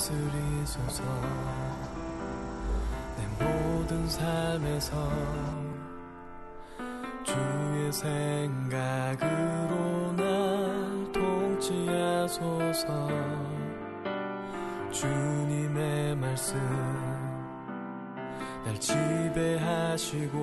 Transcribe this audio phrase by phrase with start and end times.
[0.00, 1.04] 다스리소서.
[3.18, 4.96] 내 모든 삶에서
[7.22, 9.26] 주의 생각으로
[10.16, 12.88] 날 통치하소서.
[14.90, 16.58] 주님의 말씀
[18.64, 20.38] 날 지배하시고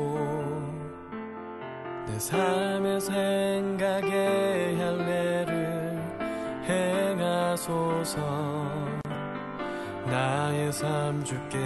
[2.06, 5.98] 내 삶의 생각에 할례를
[6.70, 8.18] 행하소서
[10.10, 11.58] 나의 삶 주께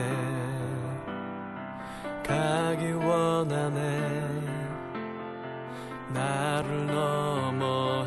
[2.26, 4.52] 가기 원하네.
[6.14, 8.04] 나를 넘어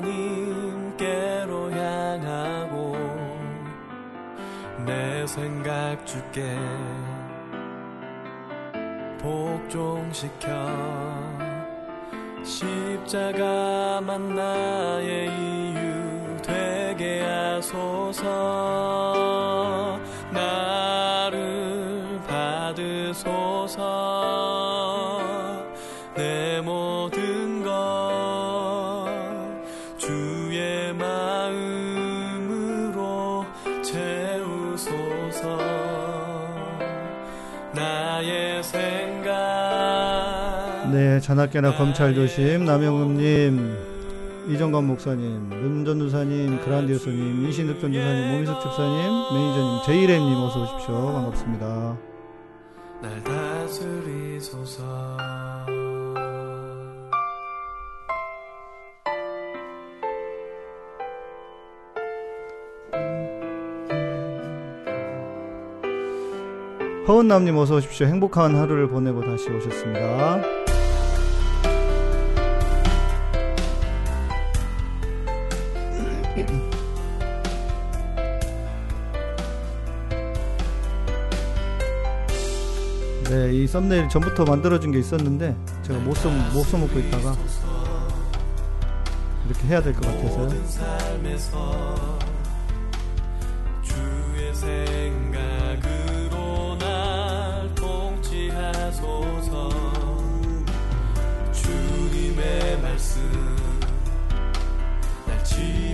[0.00, 0.50] 하나님께로
[1.70, 2.96] 향하고
[4.84, 6.58] 내 생각 주께
[9.18, 10.48] 복종시켜.
[12.44, 15.87] 십자가만 나의 이유
[17.20, 18.24] 하소서.
[20.32, 23.82] 나를 받으소서.
[26.16, 29.06] 내 모든 것
[29.96, 31.56] 주의 마음으로
[33.82, 35.58] 채우소서.
[37.72, 39.28] 나의 생각.
[40.92, 43.87] 네, 자나깨나 검찰 조심 남영음님
[44.48, 48.94] 이정관 목사님, 문전도사님, 그란디오스님, 인신득 전도사님, 모미석 집사님,
[49.34, 50.94] 매니저님, 제이레님 어서 오십시오.
[51.12, 51.98] 반갑습니다.
[53.02, 54.82] 날 다스리소서
[67.06, 68.06] 허은남님 어서 오십시오.
[68.06, 70.67] 행복한 하루를 보내고 다시 오셨습니다.
[83.28, 87.36] 네, 이 썸네일 전부터 만들어준 게 있었는데 제가 못, 써, 못 써먹고 있다가
[89.46, 90.48] 이렇게 해야 될 것 같아서요.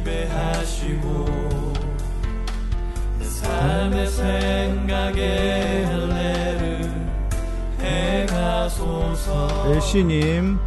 [0.04, 1.24] 지배하시고
[3.18, 5.73] 내 삶의 생각에
[9.66, 10.58] 엘씨님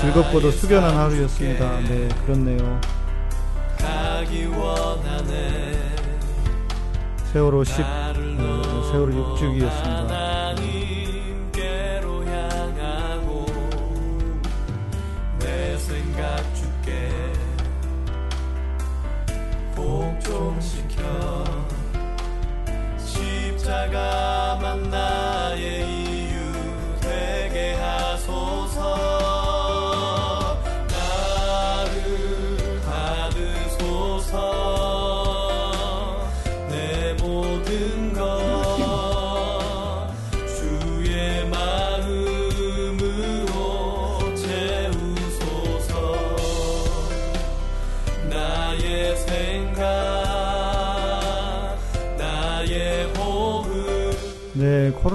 [0.00, 1.80] 즐겁고도 숙연한 하루였습니다.
[1.80, 2.80] 네, 그렇네요.
[7.32, 9.97] 세월호 10, 나를 어, 세월호 6주기였습니다.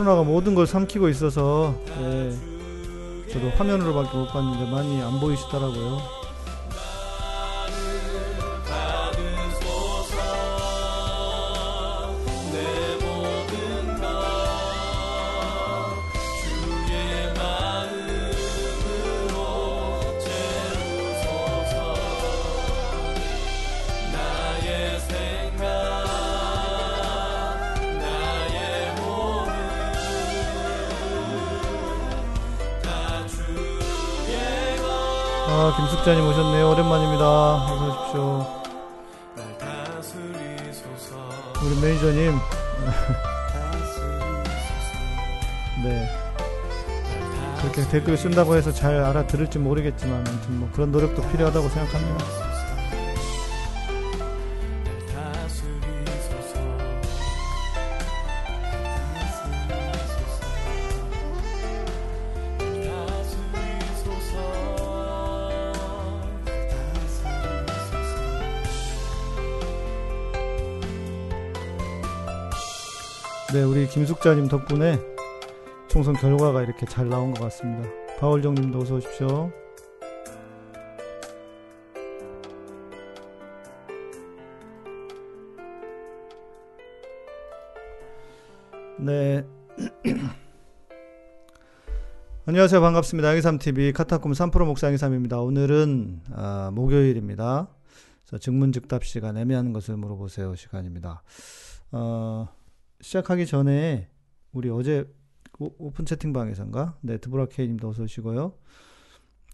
[0.04, 2.36] 코로나가 모든 걸 삼키고 있어서 네,
[3.32, 6.23] 저도 화면으로밖에 못 봤는데 많이 안 보이시더라고요.
[48.14, 52.26] 댓글 쓴다고 해서 잘 알아들을지 모르겠지만, 아무튼 뭐 그런 노력도 필요하다고 생각합니다.
[73.54, 75.00] 네, 우리 김숙자님 덕분에
[75.88, 78.03] 총선 결과가 이렇게 잘 나온 것 같습니다.
[78.24, 79.52] 바울정님도 어서 오십시오.
[88.98, 89.46] 네.
[92.48, 92.80] 안녕하세요.
[92.80, 93.28] 반갑습니다.
[93.28, 95.42] 양희삼TV 카타콤 3프로 목사 양희삼입니다.
[95.42, 97.68] 오늘은 아, 목요일입니다.
[98.40, 101.24] 증문즉답 시간, 애매한 것을 물어보세요 시간입니다.
[101.92, 102.48] 어,
[103.02, 104.08] 시작하기 전에
[104.54, 105.12] 우리 어제
[105.64, 106.98] 오- 오픈 채팅방에선가?
[107.02, 108.58] 네, 드보라 케이님도 어서 오시고요.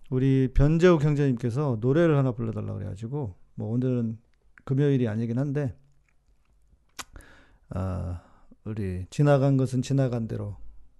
[0.09, 4.17] 우리 변재욱 형제님께서 노래를 하나 불러달라고 그래가지고 뭐 오늘은
[4.65, 5.77] 금요일이 아니긴 한데
[7.69, 8.23] 아,
[8.63, 10.57] 우리 지나간 것은 지나간 대로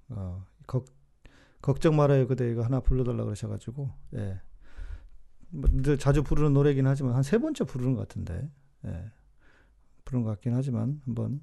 [0.10, 0.86] 어, 걱,
[1.62, 4.40] 걱정 말아요 그대 이거 하나 불러달라 그러셔가지고 예.
[5.50, 8.50] 뭐늘 자주 부르는 노래긴 하지만 한 세 번째 부르는 것 같은데
[8.86, 9.12] 예.
[10.06, 11.42] 부르는 것 같긴 하지만 한번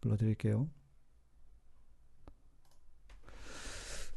[0.00, 0.68] 불러드릴게요.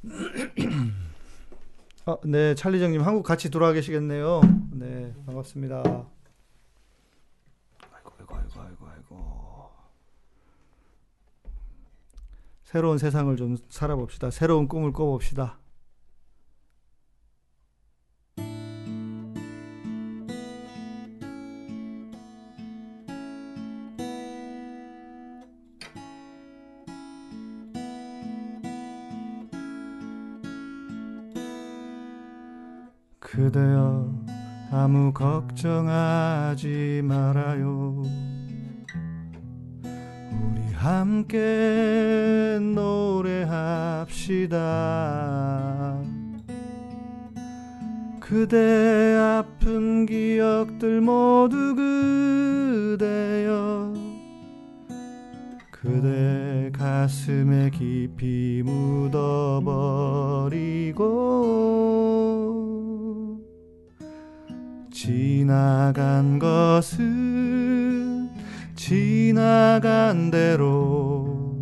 [2.05, 4.41] 아, 네, 찰리정님 한국 같이 돌아와 계시겠네요.
[4.71, 5.83] 네, 반갑습니다.
[7.91, 9.69] 아이고, 아이고, 아이고, 아이고, 아이고.
[12.63, 14.31] 새로운 세상을 좀 살아봅시다.
[14.31, 15.59] 새로운 꿈을 꿔봅시다.
[33.41, 34.05] 그대여
[34.71, 38.03] 아무 걱정하지 말아요.
[39.83, 43.57] 우리 함께 노래합시다.
[48.19, 51.75] 그대 아픈 기억들 모두
[52.95, 53.91] 그대여
[55.71, 59.81] 그대 가슴에 깊이 묻어버리고
[65.03, 68.29] 지나간 것은
[68.75, 71.57] 지나간 대로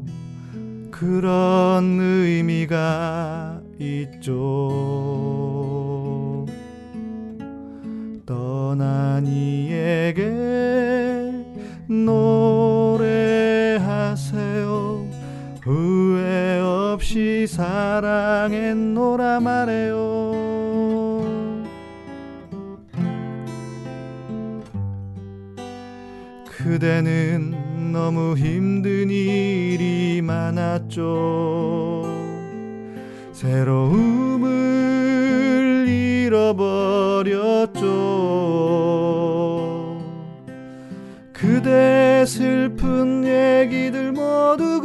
[0.91, 4.75] 그런 의미가 있죠.
[8.25, 10.21] 떠난 이에게
[11.87, 12.19] 노래하세요.
[15.63, 20.18] 후회 없이 사랑했노라 말해요.
[26.69, 32.05] 그대는 너무 힘든 일이 많았죠.
[33.33, 34.47] 새로움을
[35.87, 36.69] 잃어버렸죠.
[41.33, 44.79] 그대 슬픈 얘기들 모두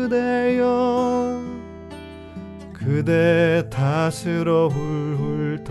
[0.00, 1.42] 그대여.
[2.72, 5.64] 그대 탓으로 훌훌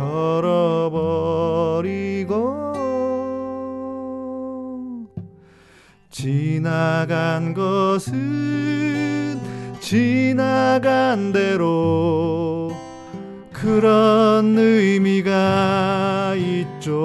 [0.83, 1.29] 털어버리고
[6.21, 9.39] 지나간 것은
[9.79, 12.75] 지나간 대로
[13.53, 16.97] 그런 의미가 있죠.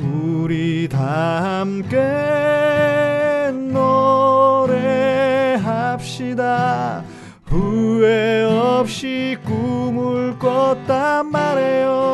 [0.00, 1.96] 우리 다 함께
[6.02, 7.04] 노래합시다.
[7.46, 12.11] 후회 없이 꿈을 꿨단 말이에요.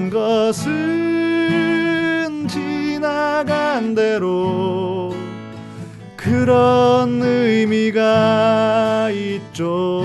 [0.00, 1.68] 지나간 것은
[2.48, 5.14] 지나간 대로
[6.16, 10.00] 그런 의미가 있죠.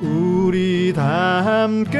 [0.00, 1.98] 우리 다 함께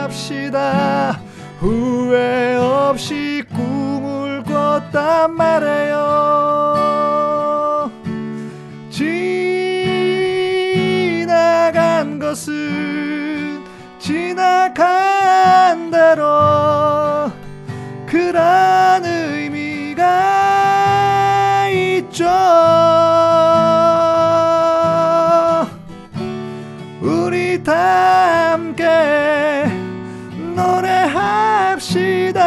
[0.00, 1.20] 노래합시다.
[1.60, 6.73] 후회 없이 꿈을 꿨단 말이에요.
[14.44, 17.32] 지나간 대로
[18.04, 20.02] 그런 의미가
[21.70, 22.26] 있죠.
[27.00, 29.64] 우리 다 함께
[30.54, 32.42] 노래합시다.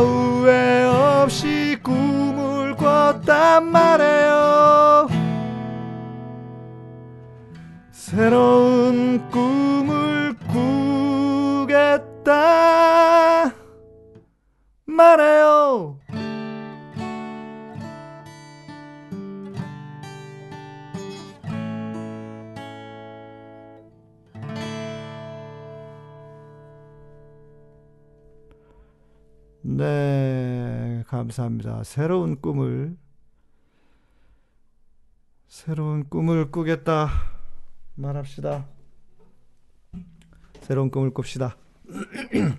[0.00, 3.87] 후회 없이 꿈을 꿨단 말
[31.28, 31.84] 감사합니다.
[31.84, 32.96] 새로운 꿈을
[35.46, 37.08] 새로운 꿈을 꾸겠다
[37.94, 38.66] 말합시다.
[40.60, 41.56] 새로운 꿈을 꿉시다.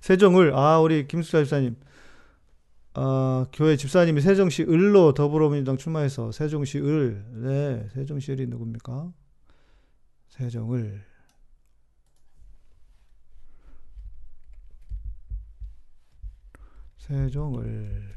[0.00, 1.76] 세종을 아 우리 김숙자 집사님
[2.94, 9.12] 아 교회 집사님이 세종시 을로 더불어민주당 출마해서 세종시 을, 네 세종시 을이 누굽니까?
[10.28, 11.04] 세종을
[17.04, 18.14] 세종을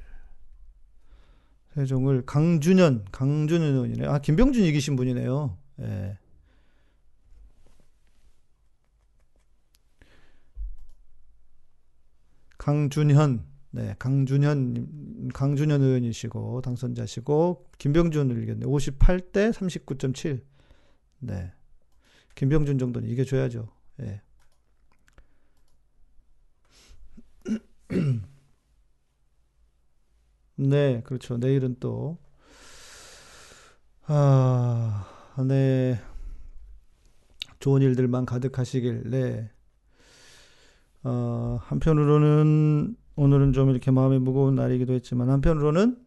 [1.73, 4.07] 세종을 강준현 강준현 의원이네.
[4.07, 5.57] 아 김병준 이기신 분이네요.
[5.81, 6.17] 예.
[12.57, 18.65] 강준현 네 강준현 강준현 의원이시고 당선자시고 김병준을 이겼네.
[18.65, 20.41] 58대 39.7.
[21.19, 21.51] 네.
[22.35, 23.67] 김병준 정도는 이겨줘야죠.
[24.01, 24.21] 예.
[30.59, 31.37] 네, 그렇죠.
[31.37, 32.17] 내일은 또,
[34.07, 35.05] 아,
[35.47, 36.01] 네.
[37.59, 39.51] 좋은 일들만 가득하시길, 네.
[41.03, 46.03] 어, 한편으로는 오늘은 좀 이렇게 마음이 무거운 날이기도 했지만, 한편으로는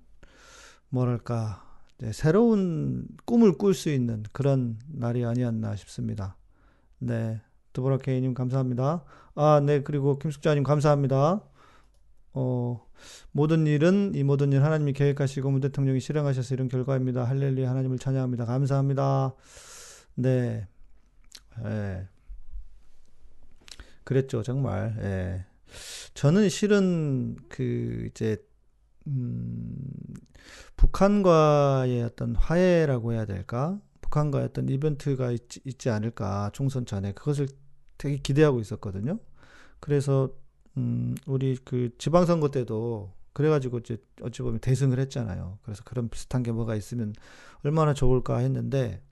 [0.88, 1.64] 뭐랄까,
[1.98, 6.36] 네, 새로운 꿈을 꿀 수 있는 그런 날이 아니었나 싶습니다.
[6.98, 7.40] 네.
[7.72, 9.04] 드보라 케이님 감사합니다.
[9.36, 9.82] 아, 네.
[9.82, 11.40] 그리고 김숙자님 감사합니다.
[12.32, 12.86] 어,
[13.32, 17.24] 모든 일은 이 모든 일 하나님이 계획하시고 문 대통령이 실행하셔서 이런 결과입니다.
[17.24, 18.44] 할렐루야 하나님을 찬양합니다.
[18.44, 19.34] 감사합니다.
[20.14, 20.66] 네.
[21.64, 22.08] 예.
[24.04, 24.42] 그랬죠.
[24.42, 24.96] 정말.
[25.02, 25.46] 예.
[26.14, 28.36] 저는 실은 그 이제
[29.06, 29.76] 음,
[30.76, 33.80] 북한과의 어떤 화해라고 해야 될까?
[34.00, 36.50] 북한과의 어떤 이벤트가 있지, 있지 않을까?
[36.52, 37.48] 총선 전에 그것을
[37.98, 39.18] 되게 기대하고 있었거든요.
[39.78, 40.32] 그래서
[40.76, 45.58] 음, 우리 그 지방선거 때도 그래가지고 이제 어찌 보면 대승을 했잖아요.
[45.62, 47.14] 그래서 그런 비슷한 게 뭐가 있으면
[47.62, 49.02] 얼마나 좋을까 했는데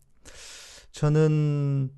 [0.92, 1.90] 저는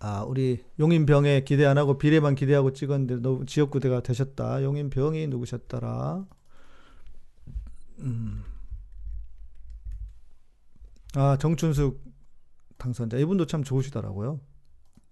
[0.00, 4.62] 아 우리 용인병에 기대 안 하고 비례만 기대하고 찍었는데 너무 지역구대가 되셨다.
[4.62, 6.24] 용인병이 누구셨더라?
[8.00, 8.44] 음.
[11.14, 12.04] 아 정춘숙
[12.76, 14.40] 당선자 이분도 참 좋으시더라고요.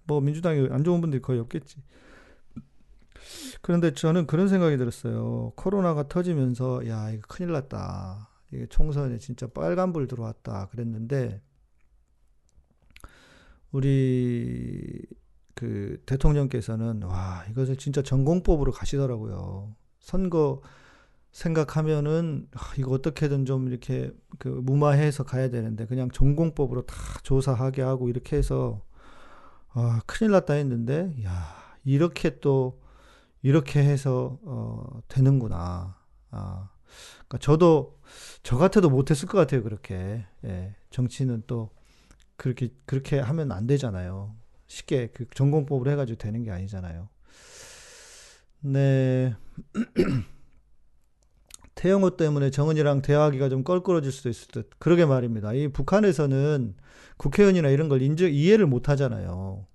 [0.07, 1.83] 뭐 민주당이 안 좋은 분들이 거의 없겠지.
[3.61, 5.53] 그런데 저는 그런 생각이 들었어요.
[5.57, 8.31] 코로나가 터지면서 야 이거 큰일 났다.
[8.53, 11.43] 이게 총선에 진짜 빨간불 들어왔다 그랬는데
[13.73, 15.05] 우리
[15.55, 19.75] 그 대통령께서는 와 이것을 진짜 전공법으로 가시더라고요.
[19.99, 20.63] 선거
[21.33, 26.95] 생각하면은 아, 이거 어떻게든 좀 이렇게 그 무마해서 가야 되는데 그냥 전공법으로 다
[27.25, 28.83] 조사하게 하고 이렇게 해서
[29.79, 32.81] 아, 큰일 났다 했는데, 야, 이렇게 또,
[33.43, 35.99] 이렇게 해서, 어, 되는구나.
[36.31, 36.71] 아,
[37.29, 38.01] 그러니까 저도,
[38.43, 40.25] 저 같아도 못했을 것 같아요, 그렇게.
[40.45, 41.69] 예, 정치는 또,
[42.37, 44.35] 그렇게, 그렇게 하면 안 되잖아요.
[44.67, 47.11] 쉽게 그 전공법으로 해가지고 되는 게 아니잖아요.
[48.61, 49.35] 네.
[51.77, 54.71] 태영호 때문에 정은이랑 대화하기가 좀 껄끄러질 수도 있을 듯.
[54.79, 55.53] 그러게 말입니다.
[55.53, 56.75] 이 북한에서는
[57.19, 59.67] 국회의원이나 이런 걸 인정, 이해를 못 하잖아요.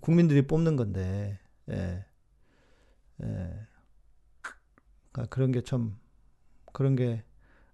[0.00, 1.38] 국민들이 뽑는 건데,
[1.70, 2.04] 예.
[3.22, 3.50] 예.
[5.12, 5.96] 그러니까 그런 게 참,
[6.72, 7.22] 그런 게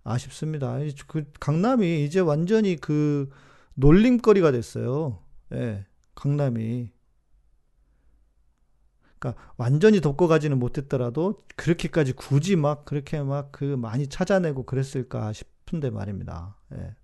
[0.05, 0.79] 아쉽습니다.
[1.07, 3.31] 그 강남이 이제 완전히 그
[3.75, 5.23] 놀림거리가 됐어요.
[5.53, 5.87] 예.
[6.15, 6.91] 강남이.
[9.19, 16.57] 그러니까 완전히 덮고가지는 못했더라도 그렇게까지 굳이 막 그렇게 막 그 많이 찾아내고 그랬을까 싶은데 말입니다.
[16.75, 16.95] 예.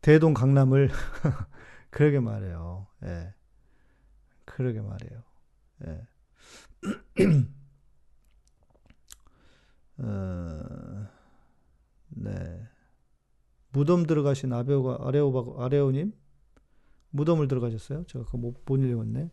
[0.00, 0.90] 대동 강남을
[1.90, 2.86] 그러게 말해요.
[3.04, 3.34] 예.
[4.44, 5.22] 그러게 말이에요.
[5.86, 6.06] 예.
[9.98, 11.08] 어,
[12.08, 12.68] 네.
[13.70, 16.12] 무덤 들어가신 아베오가 아레오바 아레오님
[17.10, 18.04] 무덤을 들어가셨어요?
[18.04, 19.30] 제가 그거 못, 못 읽었네.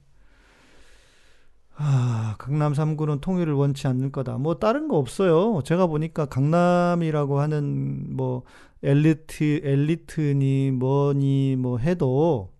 [2.44, 4.38] 아, 강남 3구는 통일을 원치 않는 거다.
[4.38, 5.62] 뭐 다른 거 없어요.
[5.64, 8.44] 제가 보니까 강남이라고 하는 뭐
[8.84, 12.54] 엘리트 엘리트니 뭐니 뭐 해도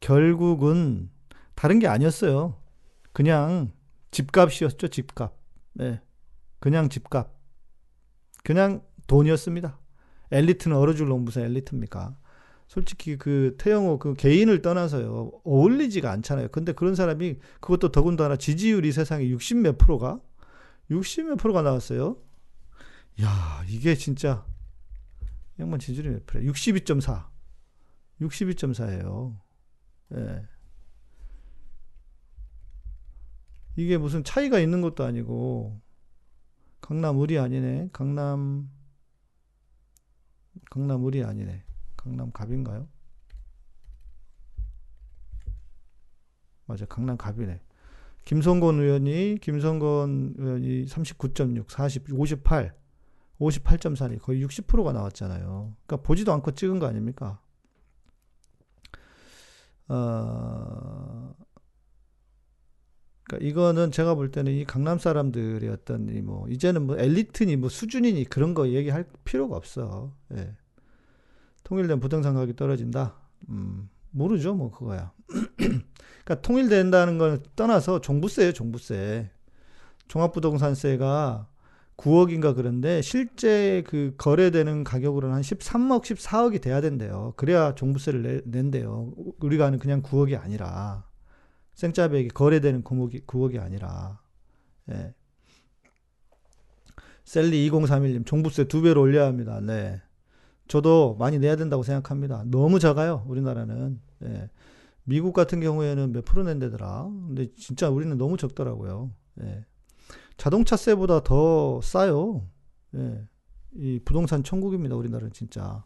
[0.00, 1.10] 결국은
[1.56, 2.54] 다른 게 아니었어요.
[3.12, 3.72] 그냥
[4.12, 5.36] 집값이었죠, 집값.
[5.74, 6.00] 네.
[6.60, 7.34] 그냥 집값.
[8.44, 9.78] 그냥 돈이었습니다.
[10.30, 12.16] 엘리트는 얼어줄 놈 무슨 엘리트입니까?
[12.68, 16.48] 솔직히 그 태영호 그 개인을 떠나서요 어울리지가 않잖아요.
[16.48, 20.20] 근데 그런 사람이 그것도 더군다나 지지율이 세상에 60 몇 프로가
[20.90, 22.18] 60 몇 프로가 나왔어요.
[23.22, 24.46] 야 이게 진짜
[25.58, 26.42] 양반 지지율이 몇 프로?
[26.42, 27.26] 62.4.
[28.20, 29.40] 62.4예요.
[30.14, 30.48] 예.
[33.76, 35.80] 이게 무슨 차이가 있는 것도 아니고
[36.80, 37.88] 강남 을이 아니네.
[37.92, 38.70] 강남
[40.70, 41.67] 강남 을이 아니네.
[42.08, 42.88] 강남 갑인가요?
[46.64, 47.60] 맞아, 강남 갑이네.
[48.24, 52.74] 김성건 의원이 김성건 의원이 39.6, 40, 58,
[53.38, 55.74] 58.4니 거의 60%가 나왔잖아요.
[55.86, 57.40] 그러니까 보지도 않고 찍은 거 아닙니까?
[59.88, 61.34] 어,
[63.24, 68.24] 그러니까 이거는 제가 볼 때는 이 강남 사람들의 어떤 이뭐 이제는 뭐 엘리트니 뭐 수준이니
[68.24, 70.14] 그런 거 얘기할 필요가 없어.
[70.34, 70.54] 예.
[71.68, 73.14] 통일된 부동산 가격이 떨어진다.
[73.50, 75.12] 음, 모르죠, 뭐 그거야.
[75.58, 79.30] 그러니까 통일된다는 걸 떠나서 종부세예요, 종부세.
[80.08, 81.46] 종합부동산세가
[81.98, 87.34] 9억인가 그런데 실제 그 거래되는 가격으로는 한 13억, 14억이 돼야 된대요.
[87.36, 89.12] 그래야 종부세를 내, 낸대요.
[89.40, 91.04] 우리가 아는 그냥 9억이 아니라
[91.74, 94.20] 생짜배기 거래되는 9억이, 9억이 아니라
[94.90, 95.12] 예.
[97.24, 99.60] 셀리 2031님 종부세 두 배로 올려야 합니다.
[99.60, 100.00] 네.
[100.68, 102.44] 저도 많이 내야 된다고 생각합니다.
[102.46, 103.24] 너무 작아요.
[103.26, 104.00] 우리나라는.
[104.24, 104.50] 예.
[105.04, 107.08] 미국 같은 경우에는 몇 프로 낸대더라.
[107.26, 109.10] 근데 진짜 우리는 너무 적더라고요.
[109.42, 109.64] 예.
[110.36, 112.46] 자동차세보다 더 싸요.
[112.94, 113.24] 예.
[113.76, 114.94] 이 부동산 천국입니다.
[114.96, 115.84] 우리나라는 진짜.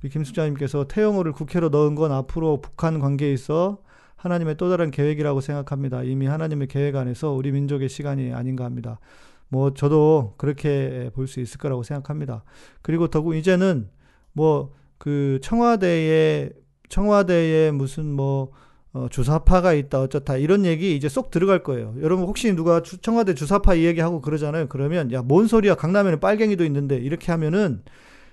[0.00, 3.82] 우리 김숙자님께서 태영호를 국회로 넣은 건 앞으로 북한 관계에 있어
[4.16, 6.04] 하나님의 또 다른 계획이라고 생각합니다.
[6.04, 9.00] 이미 하나님의 계획 안에서 우리 민족의 시간이 아닌가 합니다.
[9.48, 12.44] 뭐 저도 그렇게 볼 수 있을 거라고 생각합니다.
[12.82, 13.90] 그리고 더구 이제는
[14.32, 16.50] 뭐 그 청와대에
[16.88, 18.52] 청와대에 무슨 뭐
[18.92, 21.96] 어, 주사파가 있다 어쩌다 이런 얘기 이제 쏙 들어갈 거예요.
[22.00, 24.68] 여러분 혹시 누가 주, 청와대 주사파 이 얘기하고 그러잖아요.
[24.68, 27.82] 그러면 야 뭔 소리야 강남에는 빨갱이도 있는데 이렇게 하면은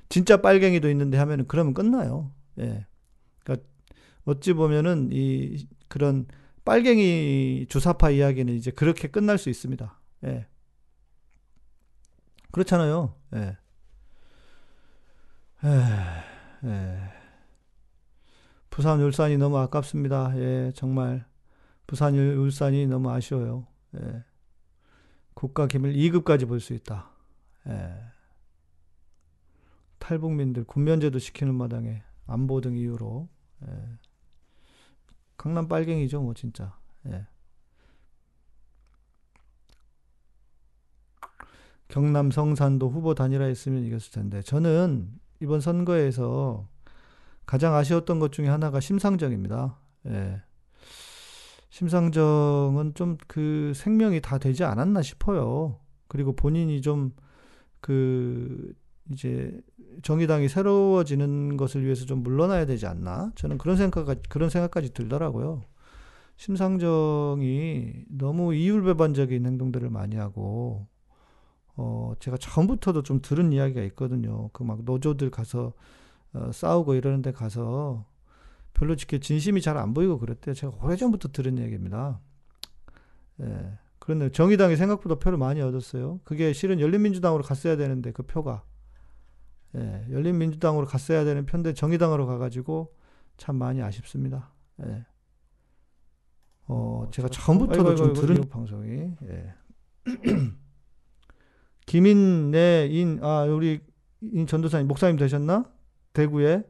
[0.10, 2.32] 진짜 빨갱이도 있는데 하면은 그러면 끝나요.
[2.60, 2.86] 예.
[3.44, 3.68] 그러니까
[4.26, 6.28] 어찌 보면은 이 그런
[6.66, 10.00] 빨갱이 주사파 이야기는 이제 그렇게 끝날 수 있습니다.
[10.26, 10.46] 예.
[12.52, 13.16] 그렇잖아요.
[13.38, 13.58] 예.
[15.64, 17.00] 에, 예.
[18.70, 20.38] 부산 울산이 너무 아깝습니다.
[20.38, 21.26] 예, 정말
[21.88, 23.68] 부산 울산이 너무 아쉬워요.
[23.96, 24.24] 예.
[25.34, 27.10] 국가 기밀 2급까지 볼 수 있다.
[27.68, 27.94] 예.
[30.00, 33.28] 탈북민들 군면제도 시키는 마당에 안보 등 이유로
[33.68, 33.98] 예.
[35.38, 36.78] 강남 빨갱이죠, 뭐 진짜.
[37.08, 37.26] 예.
[41.88, 46.68] 경남 성산도 후보 단일화 했으면 이겼을 텐데 저는 이번 선거에서
[47.46, 49.80] 가장 아쉬웠던 것 중에 하나가 심상정입니다.
[50.08, 50.42] 예.
[51.70, 55.80] 심상정은 좀 그 생명이 다 되지 않았나 싶어요.
[56.08, 57.12] 그리고 본인이 좀
[57.82, 58.74] 그
[59.12, 59.60] 이제
[60.04, 63.32] 정의당이 새로워지는 것을 위해서 좀 물러나야 되지 않나?
[63.36, 65.64] 저는 그런 생각 그런 생각까지 들더라고요.
[66.38, 70.88] 심상정이 너무 이율배반적인 행동들을 많이 하고
[71.82, 74.50] 어 제가 처음부터도 좀 들은 이야기가 있거든요.
[74.54, 75.74] 그 막 노조들 가서
[76.34, 78.06] 어, 싸우고 이러는 데 가서
[78.74, 80.54] 별로 이렇게 진심이 잘 안 보이고 그랬대요.
[80.56, 82.20] 제가 오래전부터 들은 얘기입니다.
[83.42, 83.78] 예.
[84.00, 86.20] 그런데 정의당이 생각보다 표를 많이 얻었어요.
[86.24, 88.64] 그게 실은 열린민주당으로 갔어야 되는데 그 표가
[89.76, 92.94] 예, 열린민주당으로 갔어야 되는 편데 정의당으로 가가지고
[93.38, 94.52] 참 많이 아쉽습니다.
[94.86, 95.06] 예.
[96.68, 99.54] 어, 어 제가 처음부터도 좀 들은 방송이 예.
[101.90, 103.82] 김인내인 아 우리
[104.22, 105.72] 인 전도사님 목사님 되셨나?
[106.14, 106.64] 대구에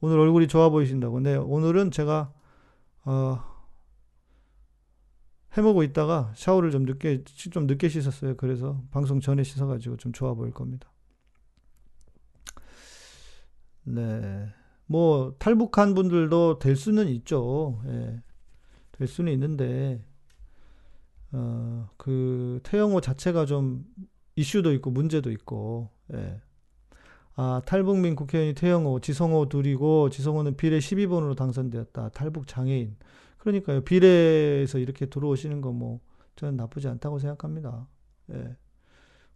[0.00, 1.20] 오늘 얼굴이 좋아 보이신다고.
[1.20, 2.32] 네, 오늘은 제가
[3.04, 3.38] 어,
[5.52, 8.36] 해먹고 있다가 샤워를 좀 늦게 좀 늦게 씻었어요.
[8.36, 10.90] 그래서 방송 전에 씻어가지고 좀 좋아 보일 겁니다.
[13.84, 14.52] 네,
[14.86, 17.80] 뭐 탈북한 분들도 될 수는 있죠.
[17.86, 18.20] 예,
[18.90, 20.04] 될 수는 있는데
[21.30, 23.86] 어, 그 태영호 자체가 좀
[24.38, 26.40] 이슈도 있고 문제도 있고 예.
[27.34, 32.10] 아, 탈북민 국회의원이 태영호, 지성호 둘이고 지성호는 비례 12번으로 당선되었다.
[32.10, 32.96] 탈북 장애인.
[33.38, 33.82] 그러니까요.
[33.82, 36.00] 비례에서 이렇게 들어오시는 거 뭐
[36.36, 37.88] 저는 나쁘지 않다고 생각합니다.
[38.32, 38.56] 예.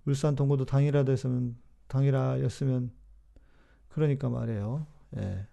[0.05, 1.57] 울산 동구도 당일화 됐으면
[1.89, 2.93] 당일화였으면
[3.89, 4.87] 그러니까 말이에요.
[5.17, 5.47] 예.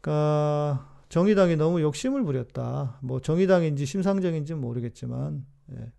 [0.00, 2.98] 그러니까 정의당이 너무 욕심을 부렸다.
[3.00, 5.92] 뭐 정의당인지 심상정인지 모르겠지만 예.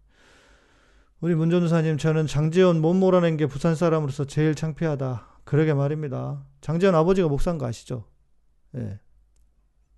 [1.22, 5.28] 우리 문전우사님 저는 장재원 못 몰아낸 게 부산 사람으로서 제일 창피하다.
[5.44, 6.44] 그러게 말입니다.
[6.62, 8.06] 장재원 아버지가 목사인 거 아시죠?
[8.76, 9.00] 예.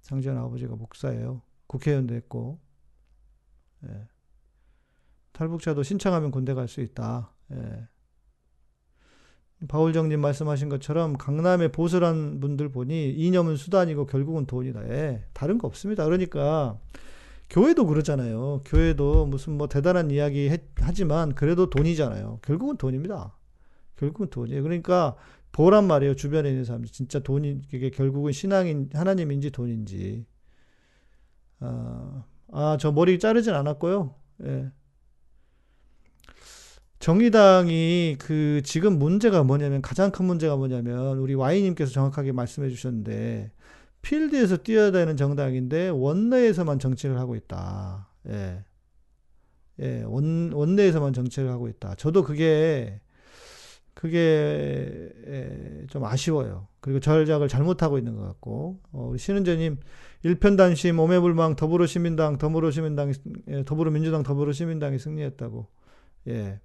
[0.01, 1.41] 장재원 아버지가 목사예요.
[1.67, 2.59] 국회의원도 했고.
[3.87, 4.07] 예.
[5.31, 7.31] 탈북자도 신청하면 군대 갈 수 있다.
[7.53, 7.87] 예.
[9.69, 14.89] 바울정님 말씀하신 것처럼 강남에 보슬한 분들 보니 이념은 수단이고 결국은 돈이다.
[14.89, 15.23] 예.
[15.31, 16.03] 다른 거 없습니다.
[16.03, 16.77] 그러니까
[17.53, 18.61] 교회도 그러잖아요.
[18.65, 22.39] 교회도 무슨 뭐 대단한 이야기 해, 하지만 그래도 돈이잖아요.
[22.41, 23.37] 결국은 돈입니다.
[23.95, 24.63] 결국은 돈이에요.
[24.63, 25.15] 그러니까
[25.51, 26.15] 보란 말이에요.
[26.15, 26.91] 주변에 있는 사람들.
[26.91, 30.25] 진짜 돈이, 이게 결국은 신앙인, 하나님인지 돈인지.
[31.59, 34.15] 아, 아, 저 머리 자르진 않았고요.
[34.45, 34.71] 예.
[36.97, 43.51] 정의당이 그 지금 문제가 뭐냐면 가장 큰 문제가 뭐냐면 우리 와이님께서 정확하게 말씀해 주셨는데
[44.03, 48.09] 필드에서 뛰어야 되는 정당인데 원내에서만 정치를 하고 있다.
[48.27, 48.63] 예.
[49.79, 51.95] 예, 원, 원내에서만 정치를 하고 있다.
[51.95, 53.01] 저도 그게,
[53.95, 56.67] 그게, 예, 좀 아쉬워요.
[56.79, 59.79] 그리고 전략을 잘못하고 있는 것 같고, 어, 우리 신은재님,
[60.21, 63.13] 일편단심, 오매불망, 더불어시민당, 더불어시민당,
[63.47, 65.67] 예, 더불어민주당, 더불어시민당이 승리했다고.
[66.27, 66.59] 예.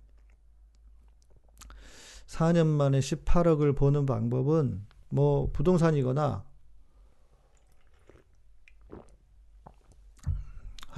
[2.27, 6.45] 4년 만에 18억을 버는 방법은 뭐 부동산이거나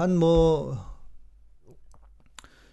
[0.00, 0.78] 한뭐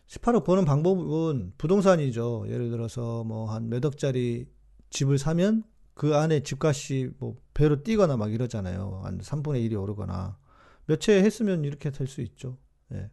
[0.07, 2.45] 18억 버는 방법은 부동산이죠.
[2.47, 4.47] 예를 들어서 뭐 한 몇 억짜리
[4.91, 5.63] 집을 사면
[5.93, 9.01] 그 안에 집값이 뭐 배로 뛰거나 막 이러잖아요.
[9.03, 10.37] 한 3분의 1이 오르거나.
[10.85, 12.57] 몇 채 했으면 이렇게 될 수 있죠.
[12.93, 13.11] 예.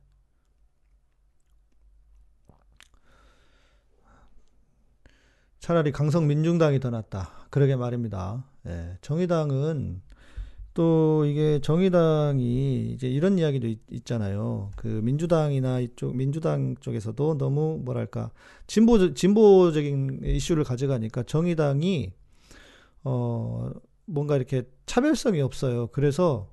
[5.58, 7.48] 차라리 강성 민중당이 더 낫다.
[7.50, 8.44] 그러게 말입니다.
[8.66, 8.96] 예.
[9.00, 10.02] 정의당은
[10.74, 18.30] 또 이게 정의당이 이제 이런 이야기도 있, 잖아요그 민주당이나 이쪽 민주당 쪽에서도 너무 뭐랄까
[18.66, 22.12] 진보 진보적인 이슈를 가져가니까 정의당이
[23.04, 23.70] 어
[24.04, 25.86] 뭔가 이렇게 차별성이 없어요.
[25.88, 26.50] 그래서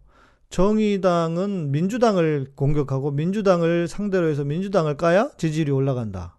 [0.50, 6.38] 정의당은 민주당을 공격하고 민주당을 상대로 해서 민주당을 까야 지지율이 올라간다.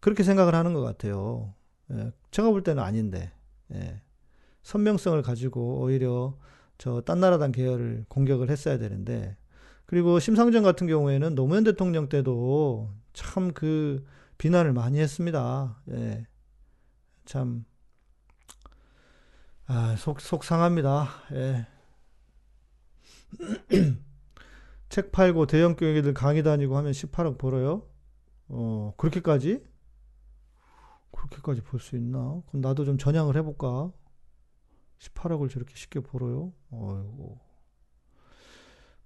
[0.00, 1.54] 그렇게 생각을 하는 것 같아요.
[1.92, 3.32] 예, 제가 볼 때는 아닌데.
[3.72, 4.02] 예.
[4.68, 6.36] 선명성을 가지고 오히려
[6.76, 9.36] 저 딴 나라당 계열을 공격을 했어야 되는데
[9.86, 14.04] 그리고 심상정 같은 경우에는 노무현 대통령 때도 참 그
[14.36, 15.80] 비난을 많이 했습니다.
[15.90, 16.26] 예.
[17.24, 17.64] 참,
[19.66, 21.08] 아, 속, 속상합니다.
[21.32, 21.66] 예.
[24.90, 27.82] 책 팔고 대형 교육애들 강의 다니고 하면 18억 벌어요?
[28.48, 29.64] 어, 그렇게까지?
[31.10, 32.42] 그렇게까지 벌수 있나?
[32.48, 33.90] 그럼 나도 좀 전향을 해볼까?
[34.98, 36.52] 18억을 저렇게 쉽게 벌어요?
[36.70, 37.38] 어이고.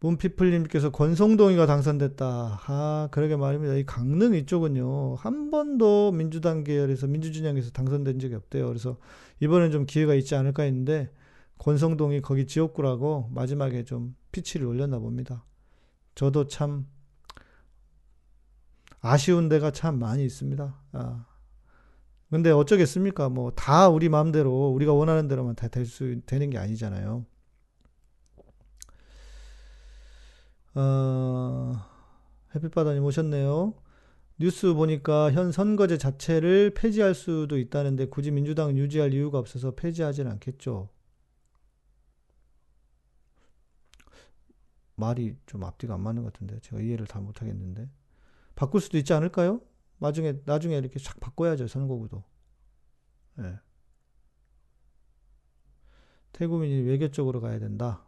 [0.01, 2.61] 문피플님께서 권성동이가 당선됐다.
[2.67, 3.75] 아, 그러게 말입니다.
[3.75, 8.67] 이 강릉 이쪽은요, 한 번도 민주당 계열에서, 민주진영에서 당선된 적이 없대요.
[8.67, 8.99] 그래서
[9.41, 11.13] 이번엔 좀 기회가 있지 않을까 했는데,
[11.59, 15.45] 권성동이 거기 지역구라고 마지막에 좀 피치를 올렸나 봅니다.
[16.17, 16.89] 저도 참
[19.01, 20.75] 아쉬운 데가 참 많이 있습니다.
[20.93, 21.27] 아,
[22.33, 23.29] 근데 어쩌겠습니까?
[23.29, 27.27] 뭐 다 우리 마음대로 우리가 원하는 대로만 다 될 수 되는 게 아니잖아요.
[30.75, 31.73] 어,
[32.55, 33.75] 햇빛바다님 오셨네요.
[34.39, 40.89] 뉴스 보니까 현 선거제 자체를 폐지할 수도 있다는데 굳이 민주당은 유지할 이유가 없어서 폐지하진 않겠죠.
[44.97, 47.89] 말이 좀 앞뒤가 안 맞는 것 같은데 제가 이해를 다 못하겠는데
[48.55, 49.61] 바꿀 수도 있지 않을까요?
[50.03, 52.25] 나중에 나중에 이렇게 쫙 바꿔야죠 선거구도.
[53.39, 53.59] 예.
[56.33, 58.05] 태국인이 외교 쪽으로 가야 된다.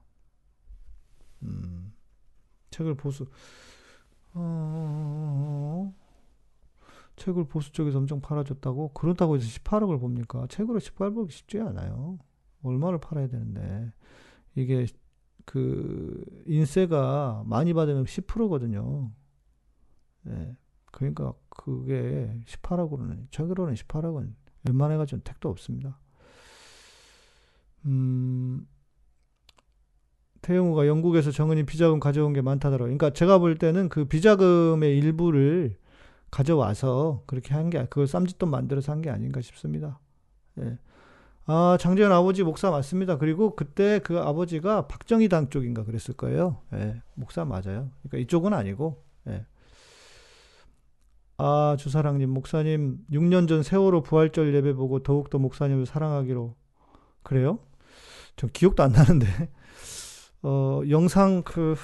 [1.43, 1.95] 음,
[2.71, 3.27] 책을 보수
[4.33, 5.95] 어,
[7.17, 10.47] 책을 보수 쪽에서 엄청 팔아줬다고 그렇다고 해서 18억을 봅니까?
[10.49, 12.19] 책으로 18억이 쉽지 않아요.
[12.63, 13.93] 얼마를 팔아야 되는데
[14.57, 14.87] 이게
[15.45, 19.13] 그 인세가 많이 받으면 10%거든요.
[20.27, 20.57] 예.
[20.95, 24.33] 그러니까 그게 18억으로는 최근로는 18억은
[24.69, 25.99] 웬만해 가지고 택도 없습니다.
[27.87, 28.67] 음,
[30.43, 32.87] 태영우가 영국에서 정은이 비자금 가져온 게 많다더라고요.
[32.97, 35.77] 그러니까 제가 볼 때는 그 비자금의 일부를
[36.31, 40.01] 가져와서 그렇게 한 게, 그걸 쌈짓돈 만들어서 한 게 아닌가 싶습니다.
[40.61, 40.79] 예.
[41.47, 43.19] 아, 장재현 아버지 목사 맞습니다.
[43.19, 46.63] 그리고 그때 그 아버지가 박정희 당 쪽인가 그랬을 거예요.
[46.75, 47.91] 예, 목사 맞아요.
[48.03, 49.47] 그러니까 이쪽은 아니고, 예.
[51.37, 56.55] 아, 주사랑님, 목사님, 6년 전 세월호 부활절 예배 보고 더욱더 목사님을 사랑하기로.
[57.23, 57.59] 그래요?
[58.37, 59.27] 전 기억도 안 나는데.
[60.42, 61.75] 어, 영상 그,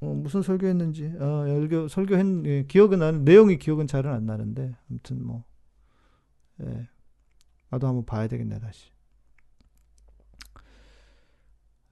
[0.00, 4.74] 어, 무슨 설교했는지, 어, 설교, 설교했, 예, 기억은 나는, 내용이 기억은 잘은 안 나는데.
[4.88, 5.44] 아무튼 뭐,
[6.62, 6.88] 예.
[7.70, 8.93] 나도 한번 봐야 되겠네, 다시.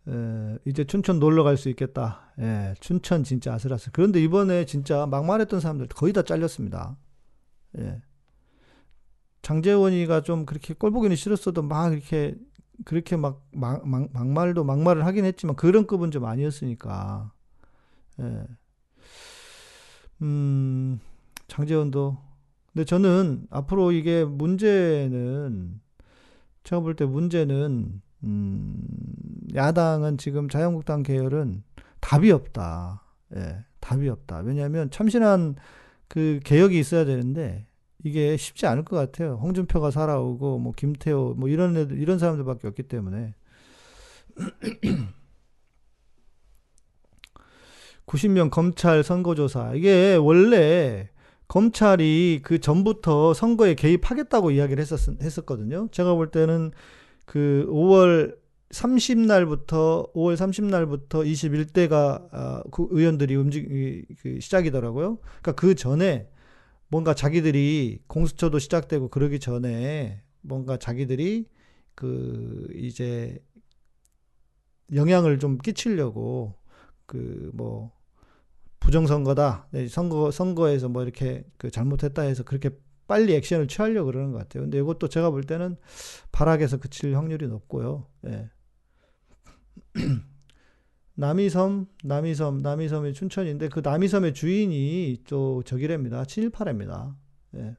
[0.09, 2.33] 에, 이제 춘천 놀러 갈 수 있겠다.
[2.41, 3.93] 예, 춘천 진짜 아슬아슬.
[3.93, 6.97] 그런데 이번에 진짜 막말했던 사람들 거의 다 잘렸습니다.
[7.79, 8.03] 예.
[9.43, 12.37] 장재원이가 좀 그렇게 꼴보기는 싫었어도 막 이렇게
[12.85, 17.33] 그렇게 막, 막, 막 막말도 막말을 하긴 했지만 그런 급은 좀 아니었으니까.
[18.21, 18.47] 예.
[20.23, 21.01] 음,
[21.49, 22.17] 장재원도.
[22.73, 25.81] 근데 저는 앞으로 이게 문제는
[26.65, 28.81] 제가 볼 때 문제는 음,
[29.55, 31.63] 야당은 지금 자유한국당 계열은
[32.01, 33.03] 답이 없다.
[33.37, 34.39] 예, 답이 없다.
[34.41, 35.57] 왜냐하면 참신한
[36.09, 37.67] 그 개혁이 있어야 되는데
[38.05, 39.39] 이게 쉽지 않을 것 같아요.
[39.43, 43.35] 홍준표가 살아오고 뭐 김태호 뭐 이런 애들 이런 사람들밖에 없기 때문에
[48.07, 51.09] 90명 검찰 선거조사 이게 원래
[51.49, 55.89] 검찰이 그 전부터 선거에 개입하겠다고 이야기를 했었, 했었거든요.
[55.93, 56.73] 제가 볼 때는
[57.25, 58.37] 그 5월
[58.71, 63.69] 30날부터 5월 30날부터 21대가 아, 그 의원들이 움직
[64.23, 65.19] 그 시작이더라고요.
[65.19, 66.29] 그러니까 그 전에
[66.89, 71.47] 뭔가 자기들이 공수처도 시작되고 그러기 전에 뭔가 자기들이
[71.95, 73.39] 그 이제
[74.95, 76.55] 영향을 좀 끼치려고
[77.07, 77.93] 그 뭐
[78.83, 82.71] 부정선거다 네, 선거 선거에서 뭐 이렇게 그 잘못했다 해서 그렇게
[83.13, 84.63] 빨리 액션을 취하려고 그러는 것 같아요.
[84.63, 85.77] 근데 이것도 제가 볼 때는
[86.33, 88.07] 발악에서 그칠 확률이 높고요.
[88.27, 88.49] 예.
[91.15, 96.25] 남이섬, 남이섬, 남이섬이 춘천인데 그 남이섬의 주인이 또 저기랍니다.
[96.25, 97.15] 친일파랍니다.
[97.57, 97.77] 예.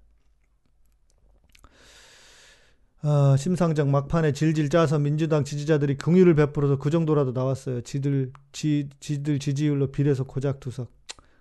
[3.02, 7.82] 아, 심상정 막판에 질질 짜서 민주당 지지자들이 긍휼을 베풀어서 그 정도라도 나왔어요.
[7.82, 10.91] 지들 지 지들 지지율로 비례서 고작 투석.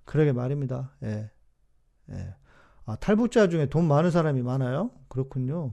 [0.06, 0.96] 그러게 말입니다.
[1.02, 1.30] 예.
[2.10, 2.34] 예.
[2.84, 4.90] 아, 탈북자 중에 돈 많은 사람이 많아요?
[5.08, 5.72] 그렇군요.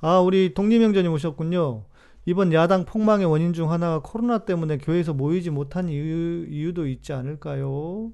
[0.00, 1.84] 아, 우리 독립형제님 오셨군요.
[2.26, 8.12] 이번 야당 폭망의 원인 중 하나가 코로나 때문에 교회에서 모이지 못한 이유, 이유도 있지 않을까요?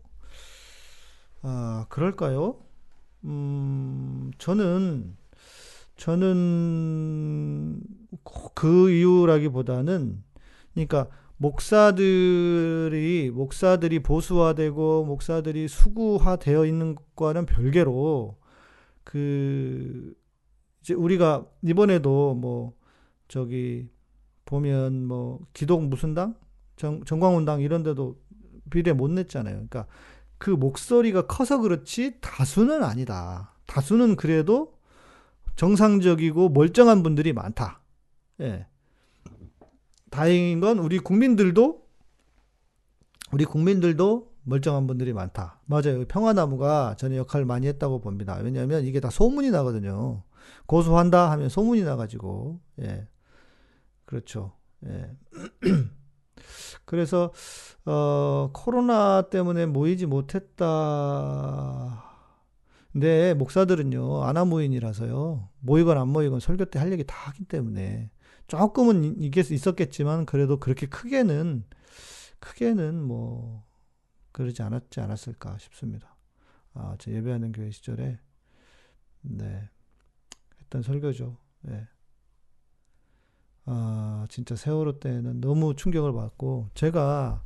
[1.43, 2.61] 아, 그럴까요?
[3.25, 5.17] 음, 저는,
[5.97, 7.81] 저는
[8.55, 10.23] 그 이유라기보다는,
[10.75, 18.39] 그러니까, 목사들이, 목사들이 보수화되고, 목사들이 수구화되어 있는 것과는 별개로,
[19.03, 20.15] 그,
[20.81, 22.75] 이제 우리가 이번에도 뭐,
[23.29, 23.89] 저기,
[24.45, 26.35] 보면 뭐 기독 무슨 당,
[26.77, 28.17] 정, 정광훈당 이런 데도
[28.71, 29.55] 비례 못 냈잖아요.
[29.55, 29.87] 그러니까
[30.39, 33.55] 그 목소리가 커서 그렇지 다수는 아니다.
[33.67, 34.75] 다수는 그래도
[35.57, 37.81] 정상적이고 멀쩡한 분들이 많다.
[38.41, 38.67] 예.
[40.15, 41.83] 다행인 건 우리 국민들도
[43.33, 45.59] 우리 국민들도 멀쩡한 분들이 많다.
[45.67, 46.05] 맞아요.
[46.07, 48.39] 평화나무가 저는 역할을 많이 했다고 봅니다.
[48.41, 50.23] 왜냐하면 이게 다 소문이 나거든요.
[50.67, 53.09] 고소한다 하면 소문이 나가지고 예.
[54.05, 54.53] 그렇죠.
[54.87, 55.11] 예.
[56.85, 57.33] 그래서
[57.85, 62.05] 어 코로나 때문에 모이지 못했다.
[62.93, 68.11] 근데 목사들은요 아나무인이라서요 모이건 안 모이건 설교 때 할 얘기 다 하기 때문에
[68.47, 71.65] 조금은 이게 있었겠지만 그래도 그렇게 크게는
[72.39, 73.65] 크게는 뭐
[74.33, 76.17] 그러지 않았지 않았을까 싶습니다.
[76.75, 78.19] 아, 저 예배하는 교회 시절에
[79.23, 79.71] 네
[80.61, 81.37] 했던 설교죠.
[81.63, 81.87] 네.
[83.67, 87.45] 아, 진짜 세월호 때는 너무 충격을 받고, 제가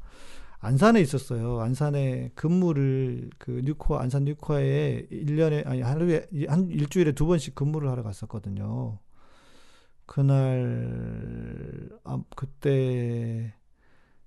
[0.59, 1.61] 안산에 있었어요.
[1.61, 8.03] 안산에 근무를, 그 뉴코아, 안산 뉴코아에 1년에, 아니, 하루에, 한 일주일에 두 번씩 근무를 하러
[8.03, 8.99] 갔었거든요.
[10.09, 13.55] 그날, 아, 그때,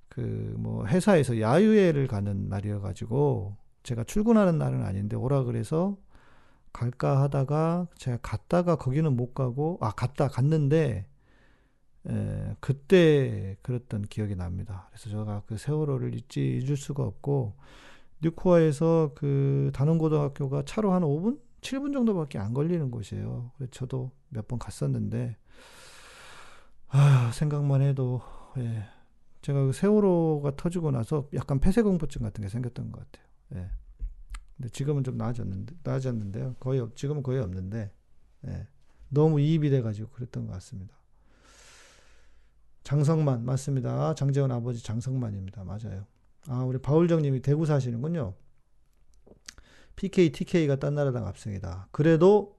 [0.10, 5.98] 그, 뭐, 회사에서 야유회를 가는 날이어 가지고, 제가 출근하는 날은 아닌데, 오라 그래서
[6.74, 11.08] 갈까 하다가, 제가 갔다가 거기는 못 가고, 아, 갔다 갔는데,
[12.10, 14.88] 에, 그때 그랬던 기억이 납니다.
[14.92, 17.56] 그래서 제가 그 세월호를 잊지 잊을 수가 없고
[18.24, 23.52] 뉴코아에서 그 단원고등학교가 차로 한 5분, 7분 정도밖에 안 걸리는 곳이에요.
[23.58, 25.38] 그래서 저도 몇 번 갔었는데
[26.92, 28.22] 아 생각만 해도
[28.58, 28.86] 예.
[29.42, 33.28] 제가 그 세월호가 터지고 나서 약간 폐쇄공포증 같은 게 생겼던 것 같아요.
[33.56, 33.72] 예.
[34.56, 36.56] 근데 지금은 좀 나아졌는데 나아졌는데요.
[36.60, 37.92] 거의 지금은 거의 없는데
[38.48, 38.68] 예.
[39.10, 40.96] 너무 이입이 돼가지고 그랬던 것 같습니다.
[42.84, 44.14] 장성만 맞습니다.
[44.16, 45.64] 장재원 아버지 장성만입니다.
[45.64, 46.06] 맞아요.
[46.48, 48.34] 아 우리 바울정님이 대구 사시는군요.
[49.96, 51.90] PK, TK가 딴 나라당 압승이다.
[51.92, 52.58] 그래도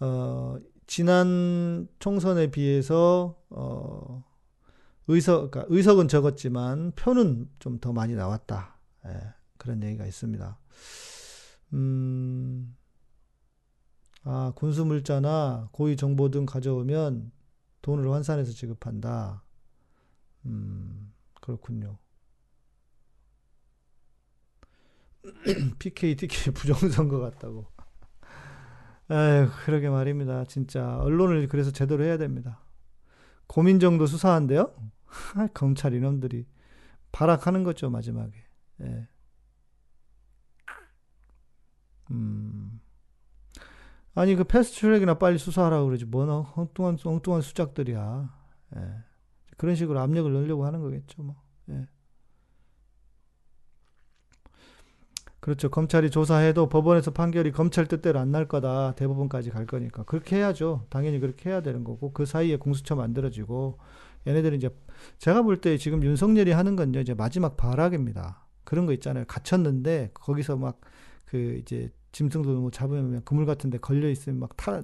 [0.00, 0.58] 어,
[0.92, 4.22] 지난 총선에 비해서 어,
[5.06, 8.76] 의석, 그러니까 의석은 적었지만 표는 좀 더 많이 나왔다.
[9.06, 10.58] 예, 그런 얘기가 있습니다.
[11.72, 12.76] 음,
[14.24, 17.32] 아 군수물자나 고위 정보 등 가져오면
[17.80, 19.42] 돈을 환산해서 지급한다.
[20.44, 21.96] 음, 그렇군요.
[25.78, 27.71] PK, TK 부정선거 같다고.
[29.10, 30.44] 에휴, 그러게 말입니다.
[30.44, 30.98] 진짜.
[30.98, 32.60] 언론을 그래서 제대로 해야 됩니다.
[33.46, 34.72] 고민정도 수사한데요?
[35.54, 36.46] 검찰 이놈들이
[37.10, 38.32] 발악하는 거죠, 마지막에.
[38.82, 39.08] 예.
[42.10, 42.80] 음.
[44.14, 48.34] 아니 그 패스트트랙이나 빨리 수사하라고 그러지 뭔 엉뚱한 엉뚱한 수작들이야.
[48.76, 48.94] 예.
[49.56, 51.36] 그런 식으로 압력을 넣으려고 하는 거겠죠, 뭐.
[51.70, 51.86] 예.
[55.42, 55.70] 그렇죠.
[55.70, 58.94] 검찰이 조사해도 법원에서 판결이 검찰 뜻대로 안 날 거다.
[58.94, 60.04] 대법원까지 갈 거니까.
[60.04, 60.86] 그렇게 해야죠.
[60.88, 62.12] 당연히 그렇게 해야 되는 거고.
[62.12, 63.78] 그 사이에 공수처 만들어지고.
[64.26, 64.70] 얘네들은 이제,
[65.18, 68.46] 제가 볼 때 지금 윤석열이 하는 건 이제 마지막 발악입니다.
[68.64, 69.24] 그런 거 있잖아요.
[69.26, 70.80] 갇혔는데, 거기서 막,
[71.26, 74.82] 그, 이제, 짐승도 뭐 잡으면 그물 같은 데 걸려 있으면 막 타,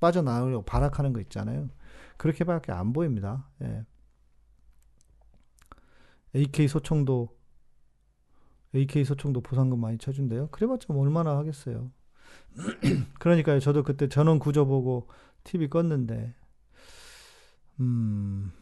[0.00, 1.68] 빠져나오려고 발악하는 거 있잖아요.
[2.16, 3.48] 그렇게밖에 안 보입니다.
[3.62, 3.84] 예.
[6.34, 7.28] AK 소총도
[8.74, 10.48] AK 소총도 보상금 많이 쳐준대요.
[10.50, 11.90] 그래봤자 뭐 얼마나 하겠어요.
[13.20, 13.60] 그러니까요.
[13.60, 15.08] 저도 그때 전원 구조 보고
[15.44, 16.32] TV 껐는데,
[17.80, 18.52] 음,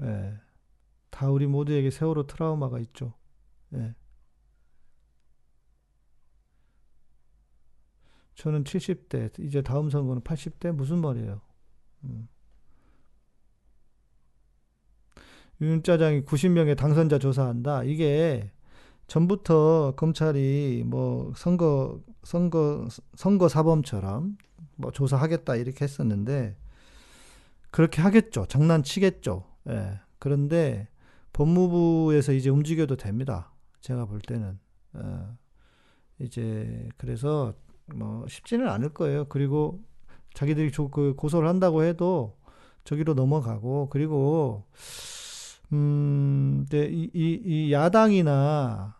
[0.00, 0.40] 예,
[1.10, 3.14] 다 우리 모두에게 세월호 트라우마가 있죠.
[3.74, 3.94] 예.
[8.34, 11.40] 저는 70대, 이제 다음 선거는 80대 무슨 말이에요?
[12.04, 12.28] 음.
[15.60, 17.84] 윤짜장이 90명의 당선자 조사한다.
[17.84, 18.50] 이게
[19.06, 24.36] 전부터 검찰이 뭐 선거 선거 선거 사범처럼
[24.76, 26.56] 뭐 조사하겠다 이렇게 했었는데
[27.70, 28.46] 그렇게 하겠죠.
[28.46, 29.44] 장난치겠죠.
[29.70, 30.00] 예.
[30.18, 30.88] 그런데
[31.32, 33.52] 법무부에서 이제 움직여도 됩니다.
[33.80, 34.58] 제가 볼 때는
[34.94, 35.36] 어,
[36.20, 37.54] 이제 그래서
[37.94, 39.26] 뭐 쉽지는 않을 거예요.
[39.26, 39.82] 그리고
[40.34, 42.38] 자기들이 그 고소를 한다고 해도
[42.84, 44.64] 저기로 넘어가고 그리고
[45.74, 48.94] 음, 네, 이, 이, 이 야당이나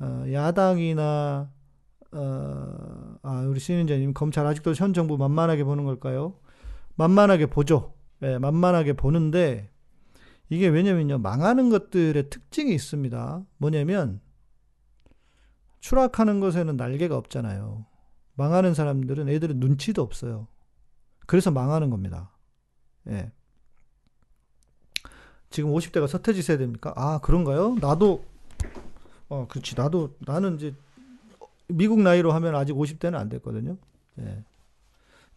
[0.00, 1.52] 어, 야당이나
[2.12, 6.34] 어, 아, 우리 신인자님 검찰 아직도 현 정부 만만하게 보는 걸까요?
[6.96, 7.94] 만만하게 보죠.
[8.22, 9.70] 예, 만만하게 보는데
[10.48, 13.44] 이게 왜냐면요 망하는 것들의 특징이 있습니다.
[13.58, 14.20] 뭐냐면
[15.80, 17.86] 추락하는 것에는 날개가 없잖아요.
[18.34, 20.48] 망하는 사람들은 애들은 눈치도 없어요.
[21.26, 22.36] 그래서 망하는 겁니다.
[23.08, 23.30] 예.
[25.54, 26.94] 지금 50대가 서태지 세대입니까?
[26.96, 27.76] 아, 그런가요?
[27.80, 28.24] 나도,
[29.28, 29.76] 어, 그렇지.
[29.76, 30.74] 나도, 나는 이제,
[31.68, 33.76] 미국 나이로 하면 아직 50대는 안 됐거든요.
[34.18, 34.44] 예.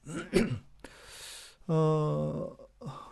[1.68, 2.58] 어,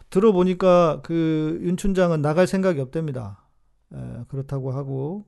[0.09, 3.45] 들어보니까 그 윤춘장은 나갈 생각이 없답니다.
[3.93, 5.27] 예, 그렇다고 하고.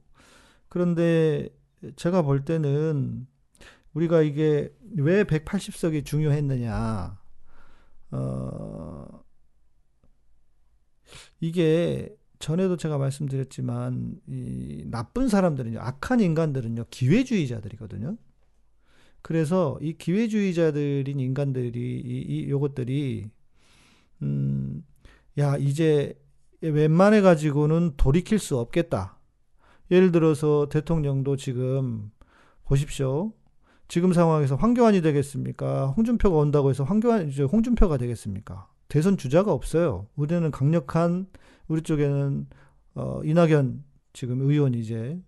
[0.70, 1.48] 그런데
[1.96, 3.28] 제가 볼 때는
[3.94, 7.20] 우리가 이게 왜 180석이 중요했느냐.
[8.14, 9.27] 어,
[11.40, 18.18] 이게 전에도 제가 말씀드렸지만 이 나쁜 사람들은요, 악한 인간들은요, 기회주의자들이거든요.
[19.22, 23.30] 그래서 이 기회주의자들인 인간들이 이, 이 요것들이
[24.22, 24.86] 음,
[25.38, 26.14] 야 이제
[26.62, 29.20] 웬만해 가지고는 돌이킬 수 없겠다.
[29.92, 32.12] 예를 들어서 대통령도 지금
[32.66, 33.34] 보십시오.
[33.88, 35.88] 지금 상황에서 황교안이 되겠습니까?
[35.88, 38.68] 홍준표가 온다고 해서 황교안 이제 홍준표가 되겠습니까?
[38.88, 40.08] 대선 주자가 없어요.
[40.16, 41.28] 우리는 강력한
[41.68, 42.48] 우리 쪽에는
[42.96, 45.22] 어, 이낙연 지금 의원이 이제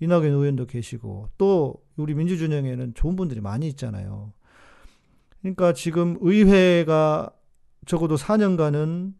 [0.00, 4.32] 이낙연 의원도 계시고 또 우리 민주준영에는 좋은 분들이 많이 있잖아요.
[5.40, 7.30] 그러니까 지금 의회가
[7.86, 9.14] 적어도 4년간은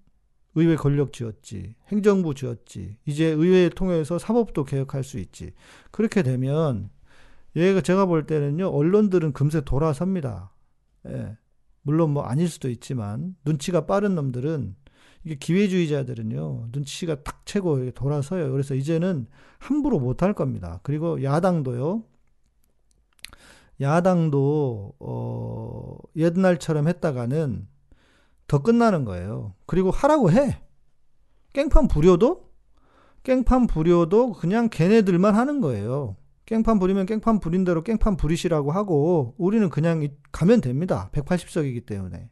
[0.54, 5.52] 의회 권력 쥐었지, 행정부 쥐었지, 이제 의회 통해서 사법도 개혁할 수 있지.
[5.90, 6.90] 그렇게 되면
[7.56, 10.52] 얘가 제가 볼 때는요 언론들은 금세 돌아섭니다.
[11.08, 11.36] 예.
[11.82, 14.76] 물론 뭐 아닐 수도 있지만 눈치가 빠른 놈들은
[15.24, 18.50] 이게 기회주의자들은요 눈치가 탁 채고 돌아서요.
[18.52, 19.26] 그래서 이제는
[19.58, 20.80] 함부로 못 할 겁니다.
[20.82, 22.04] 그리고 야당도요.
[23.80, 27.66] 야당도 어 옛날처럼 했다가는
[28.46, 29.54] 더 끝나는 거예요.
[29.66, 30.60] 그리고 하라고 해.
[31.52, 32.50] 깽판 부려도
[33.24, 36.16] 깽판 부려도 그냥 걔네들만 하는 거예요.
[36.46, 41.10] 깽판 부리면 깽판 부린 대로 깽판 부리시라고 하고 우리는 그냥 가면 됩니다.
[41.12, 42.28] 180석이기 때문에.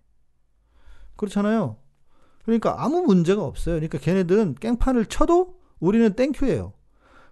[1.17, 1.77] 그렇잖아요.
[2.45, 3.77] 그러니까 아무 문제가 없어요.
[3.77, 6.73] 그러니까 걔네들은 깽판을 쳐도 우리는 땡큐예요.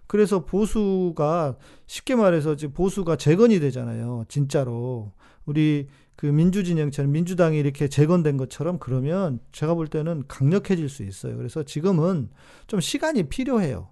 [0.07, 4.25] 그래서 보수가 쉽게 말해서 지금 보수가 재건이 되잖아요.
[4.27, 5.11] 진짜로.
[5.45, 11.37] 우리 그 민주진영처럼 민주당이 이렇게 재건된 것처럼 그러면 제가 볼 때는 강력해질 수 있어요.
[11.37, 12.29] 그래서 지금은
[12.67, 13.89] 좀 시간이 필요해요.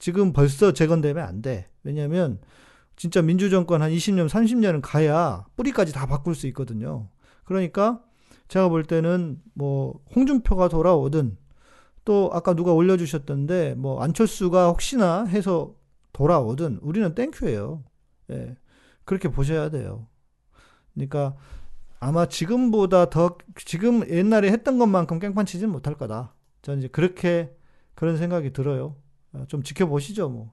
[0.00, 1.68] 지금 벌써 재건되면 안 돼.
[1.84, 2.40] 왜냐하면
[2.96, 7.08] 진짜 민주정권 한 20년, 30년은 가야 뿌리까지 다 바꿀 수 있거든요.
[7.44, 8.02] 그러니까
[8.48, 11.36] 제가 볼 때는 뭐 홍준표가 돌아오든
[12.04, 15.74] 또 아까 누가 올려주셨던데 뭐 안철수가 혹시나 해서
[16.12, 17.84] 돌아오든 우리는 땡큐예요.
[18.30, 18.56] 예.
[19.04, 20.06] 그렇게 보셔야 돼요.
[20.94, 21.36] 그러니까
[21.98, 26.34] 아마 지금보다 더 지금 옛날에 했던 것만큼 깽판 치지는 못할 거다.
[26.62, 27.54] 저는 이제 그렇게
[27.94, 28.96] 그런 생각이 들어요.
[29.32, 30.52] 어, 좀 지켜보시죠, 뭐.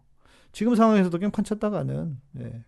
[0.52, 2.64] 지금 상황에서도 깽판 쳤다가는, 예.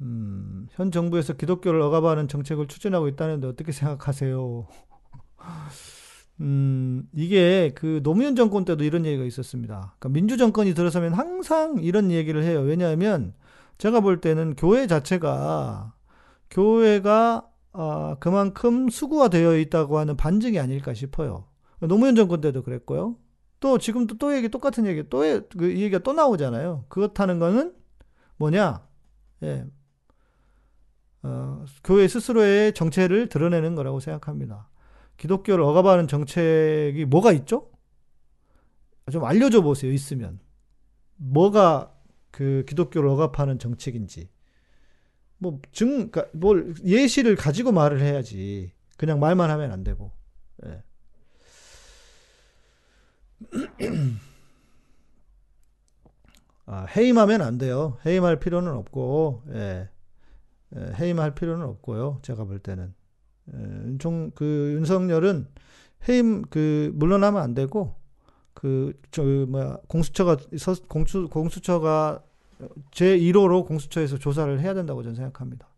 [0.00, 4.68] 음, 현 정부에서 기독교를 억압하는 정책을 추진하고 있다는데 어떻게 생각하세요?
[6.40, 9.96] 음, 이게 그 노무현 정권 때도 이런 얘기가 있었습니다.
[9.98, 12.60] 그러니까 민주 정권이 들어서면 항상 이런 얘기를 해요.
[12.60, 13.34] 왜냐하면
[13.78, 15.94] 제가 볼 때는 교회 자체가
[16.50, 21.47] 교회가 아, 그만큼 수구화되어 있다고 하는 반증이 아닐까 싶어요.
[21.80, 23.16] 노무현 정권 때도 그랬고요.
[23.60, 25.20] 또 지금도 또 얘기 똑같은 얘기 또
[25.56, 26.86] 그 얘기가 또 나오잖아요.
[26.88, 27.74] 그렇다는 거는
[28.36, 28.86] 뭐냐?
[29.42, 29.66] 예.
[31.22, 34.68] 어, 교회 스스로의 정체를 드러내는 거라고 생각합니다.
[35.16, 37.70] 기독교를 억압하는 정책이 뭐가 있죠?
[39.10, 39.92] 좀 알려줘 보세요.
[39.92, 40.38] 있으면
[41.16, 41.94] 뭐가
[42.30, 44.28] 그 기독교를 억압하는 정책인지
[45.38, 48.72] 뭐 증, 그러니까 뭘 예시를 가지고 말을 해야지.
[48.96, 50.12] 그냥 말만 하면 안 되고.
[50.66, 50.82] 예.
[56.66, 57.96] 아, 해임하면 안 돼요.
[58.04, 59.88] 해임할 필요는 없고, 예.
[60.76, 62.18] 예, 해임할 필요는 없고요.
[62.22, 62.94] 제가 볼 때는.
[63.54, 65.48] 예, 종, 그, 윤석열은
[66.08, 67.94] 해임, 그, 물러나면 안 되고,
[68.52, 72.22] 그, 저, 뭐야, 공수처가, 서, 공수, 공수처가
[72.90, 75.68] 제1호로 공수처에서 조사를 해야 된다고 저는 생각합니다.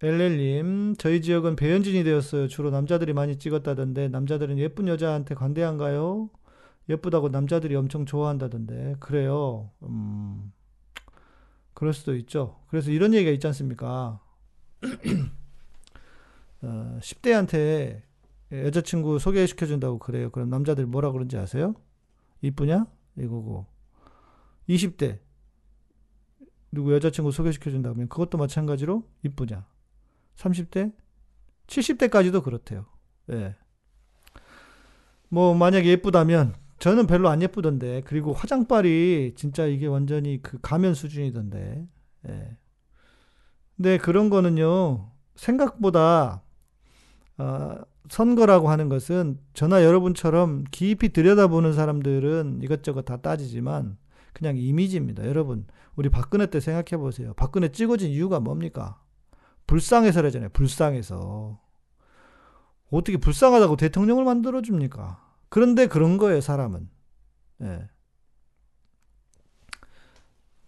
[0.00, 2.46] 엘렐님, 저희 지역은 배현진이 되었어요.
[2.46, 6.30] 주로 남자들이 많이 찍었다던데, 남자들은 예쁜 여자한테 관대한가요?
[6.88, 9.70] 예쁘다고 남자들이 엄청 좋아한다던데, 그래요.
[9.82, 10.52] 음,
[11.74, 12.60] 그럴 수도 있죠.
[12.68, 14.20] 그래서 이런 얘기가 있지 않습니까?
[16.62, 18.02] 어, 10대한테
[18.52, 20.30] 여자친구 소개시켜준다고 그래요.
[20.30, 21.74] 그럼 남자들이 뭐라 그런지 아세요?
[22.42, 22.86] 이쁘냐?
[23.16, 23.66] 이거고.
[24.68, 25.18] 20대.
[26.70, 29.66] 누구 여자친구 소개시켜준다면 그것도 마찬가지로 이쁘냐?
[30.38, 30.92] 30대?
[31.66, 32.86] 70대까지도 그렇대요.
[33.32, 33.56] 예.
[35.28, 41.86] 뭐, 만약에 예쁘다면, 저는 별로 안 예쁘던데, 그리고 화장빨이 진짜 이게 완전히 그 가면 수준이던데,
[42.28, 42.56] 예.
[43.76, 46.42] 근데 그런 거는요, 생각보다,
[47.36, 47.76] 어,
[48.08, 53.98] 선거라고 하는 것은 저나 여러분처럼 깊이 들여다보는 사람들은 이것저것 다 따지지만
[54.32, 55.26] 그냥 이미지입니다.
[55.26, 57.34] 여러분, 우리 박근혜 때 생각해 보세요.
[57.34, 58.98] 박근혜 찍어진 이유가 뭡니까?
[59.68, 60.48] 불쌍해서라잖아요.
[60.50, 61.60] 불쌍해서.
[62.90, 65.24] 어떻게 불쌍하다고 대통령을 만들어줍니까?
[65.48, 66.90] 그런데 그런 거예요, 사람은.
[67.62, 67.88] 예.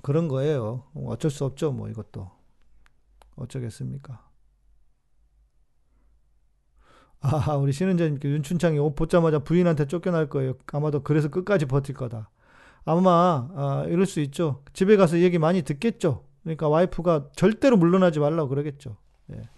[0.02, 0.84] 그런 거예요.
[0.94, 2.30] 어쩔 수 없죠, 뭐, 이것도.
[3.36, 4.28] 어쩌겠습니까?
[7.20, 10.54] 아, 우리 신은재님께 윤춘창이 옷 벗자마자 부인한테 쫓겨날 거예요.
[10.72, 12.30] 아마도 그래서 끝까지 버틸 거다.
[12.84, 14.62] 아마, 아, 이럴 수 있죠.
[14.72, 16.24] 집에 가서 얘기 많이 듣겠죠.
[16.42, 18.96] 그러니까 와이프가 절대로 물러나지 말라고 그러겠죠.
[19.32, 19.48] 예.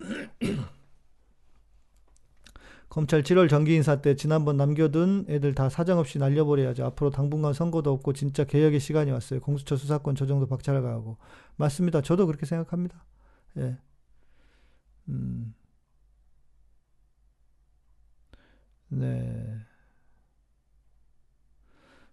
[2.88, 6.84] 검찰 7월 정기 인사 때 지난번 남겨둔 애들 다 사정없이 날려버려야죠.
[6.86, 9.40] 앞으로 당분간 선거도 없고 진짜 개혁의 시간이 왔어요.
[9.40, 11.16] 공수처 수사권 저 정도 박차가고
[11.56, 12.02] 맞습니다.
[12.02, 13.04] 저도 그렇게 생각합니다.
[13.58, 13.76] 예.
[15.08, 15.54] 음.
[18.88, 19.69] 네.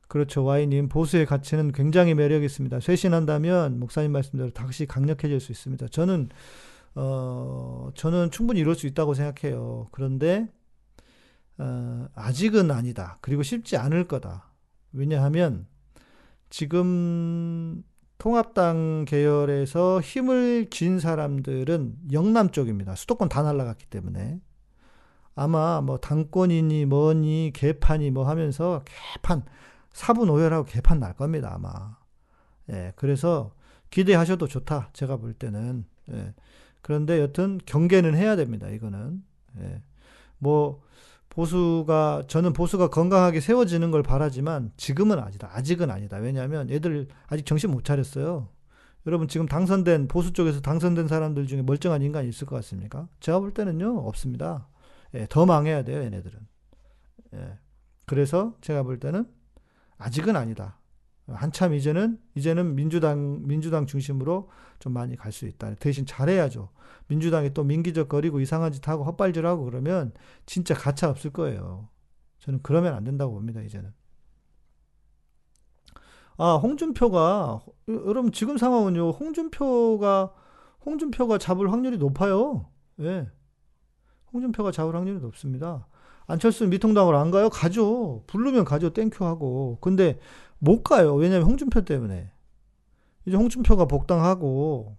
[0.07, 0.43] 그렇죠.
[0.43, 2.79] 와이님, 보수의 가치는 굉장히 매력이 있습니다.
[2.79, 5.87] 쇄신한다면, 목사님 말씀대로 다시 강력해질 수 있습니다.
[5.89, 6.29] 저는,
[6.95, 9.87] 어, 저는 충분히 이럴 수 있다고 생각해요.
[9.91, 10.47] 그런데,
[11.57, 13.17] 어, 아직은 아니다.
[13.21, 14.51] 그리고 쉽지 않을 거다.
[14.93, 15.67] 왜냐하면,
[16.49, 17.83] 지금,
[18.17, 22.95] 통합당 계열에서 힘을 쥔 사람들은 영남 쪽입니다.
[22.95, 24.39] 수도권 다 날라갔기 때문에.
[25.35, 29.45] 아마 뭐 당권이니 뭐니 개판이 뭐 하면서 개판
[29.97, 31.97] 사분 오열하고 개판 날 겁니다 아마.
[32.69, 33.55] 예, 그래서
[33.89, 35.85] 기대하셔도 좋다 제가 볼 때는.
[36.11, 36.35] 예.
[36.83, 39.23] 그런데 여튼 경계는 해야 됩니다 이거는.
[39.59, 39.81] 예.
[40.37, 40.83] 뭐
[41.29, 45.49] 보수가 저는 보수가 건강하게 세워지는 걸 바라지만 지금은 아니다.
[45.51, 46.17] 아직은 아니다.
[46.17, 48.49] 왜냐하면 애들 아직 정신 못 차렸어요.
[49.07, 53.07] 여러분 지금 당선된 보수 쪽에서 당선된 사람들 중에 멀쩡한 인간이 있을 것 같습니까?
[53.19, 54.67] 제가 볼 때는요 없습니다.
[55.15, 56.39] 예, 더 망해야 돼요, 얘네들은.
[57.33, 57.57] 예.
[58.05, 59.25] 그래서 제가 볼 때는
[59.97, 60.79] 아직은 아니다.
[61.27, 65.75] 한참 이제는 이제는 민주당 민주당 중심으로 좀 많이 갈 수 있다.
[65.75, 66.69] 대신 잘해야죠.
[67.07, 70.13] 민주당이 또 민기적 거리고 이상한 짓 하고 헛발질하고 그러면
[70.45, 71.89] 진짜 가차 없을 거예요.
[72.39, 73.61] 저는 그러면 안 된다고 봅니다.
[73.61, 73.93] 이제는.
[76.37, 79.09] 아 홍준표가 여러분 지금 상황은요.
[79.11, 80.33] 홍준표가
[80.85, 82.69] 홍준표가 잡을 확률이 높아요.
[82.99, 83.27] 예.
[84.33, 85.87] 홍준표가 잡을 확률이 높습니다.
[86.27, 87.49] 안철수는 미통당으로 안 가요?
[87.49, 88.23] 가죠.
[88.27, 88.91] 부르면 가죠.
[88.91, 89.77] thank you 하고.
[89.81, 90.19] 근데
[90.59, 91.15] 못 가요.
[91.15, 92.31] 왜냐면 홍준표 때문에.
[93.25, 94.97] 이제 홍준표가 복당하고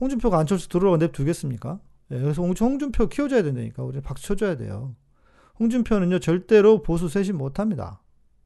[0.00, 1.80] 홍준표가 안철수 들어오고 냅두겠습니까?
[2.10, 3.82] 예, 그래서 홍준표 키워줘야 된다니까.
[3.82, 4.94] 우리 박수 쳐줘야 돼요.
[5.60, 8.00] 홍준표는요 절대로 보수 쇄신 못합니다.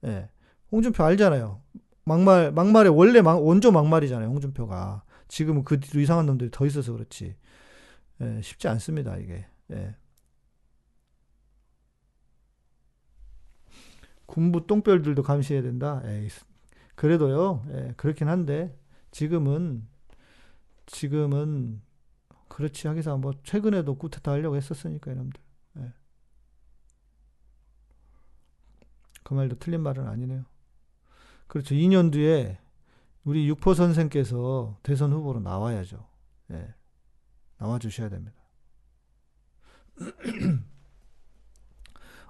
[0.04, 0.28] 예,
[0.72, 1.60] 홍준표 알잖아요.
[2.04, 4.28] 막말 막말의 원래 막, 원조 막말이잖아요.
[4.28, 7.34] 홍준표가 지금은 그 뒤로 이상한 놈들이 더 있어서 그렇지.
[8.22, 9.46] 예, 쉽지 않습니다 이게.
[9.72, 9.94] 예.
[14.36, 16.02] 군부 똥별들도 감시해야 된다.
[16.04, 16.28] 에이,
[16.94, 17.64] 그래도요.
[17.70, 18.78] 예, 그렇긴 한데
[19.10, 19.88] 지금은
[20.84, 21.80] 지금은
[22.48, 25.40] 그렇지 하기사 뭐 최근에도 쿠데타 하려고 했었으니까 이놈들.
[25.78, 25.94] 예.
[29.22, 30.44] 그 말도 틀린 말은 아니네요.
[31.46, 31.74] 그렇죠.
[31.74, 32.58] 2년 뒤에
[33.24, 36.06] 우리 육포 선생께서 대선 후보로 나와야죠.
[36.50, 36.74] 예.
[37.56, 38.36] 나와 주셔야 됩니다.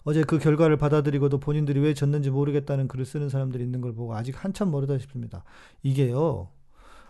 [0.07, 4.42] 어제 그 결과를 받아들이고도 본인들이 왜 졌는지 모르겠다는 글을 쓰는 사람들이 있는 걸 보고 아직
[4.42, 5.42] 한참 멀다 싶습니다.
[5.82, 6.48] 이게요.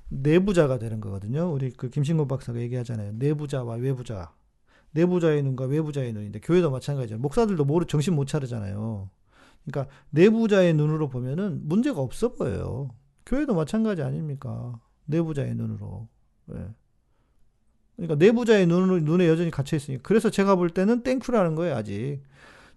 [0.09, 1.53] 내부자가 되는 거거든요.
[1.53, 3.13] 우리 그 김신곤 박사가 얘기하잖아요.
[3.17, 4.33] 내부자와 외부자.
[4.93, 7.19] 내부자의 눈과 외부자의 눈인데 교회도 마찬가지죠.
[7.19, 9.11] 목사들도 모르 정신 못 차리잖아요.
[9.67, 12.95] 그러니까 내부자의 눈으로 보면은 문제가 없어 보여요.
[13.27, 14.81] 교회도 마찬가지 아닙니까?
[15.05, 16.09] 내부자의 눈으로.
[16.47, 16.67] 네.
[17.97, 20.03] 그러니까 내부자의 눈, 눈에 여전히 갇혀 있으니까.
[20.03, 22.23] 그래서 제가 볼 때는 thank you라는 거예요, 아직.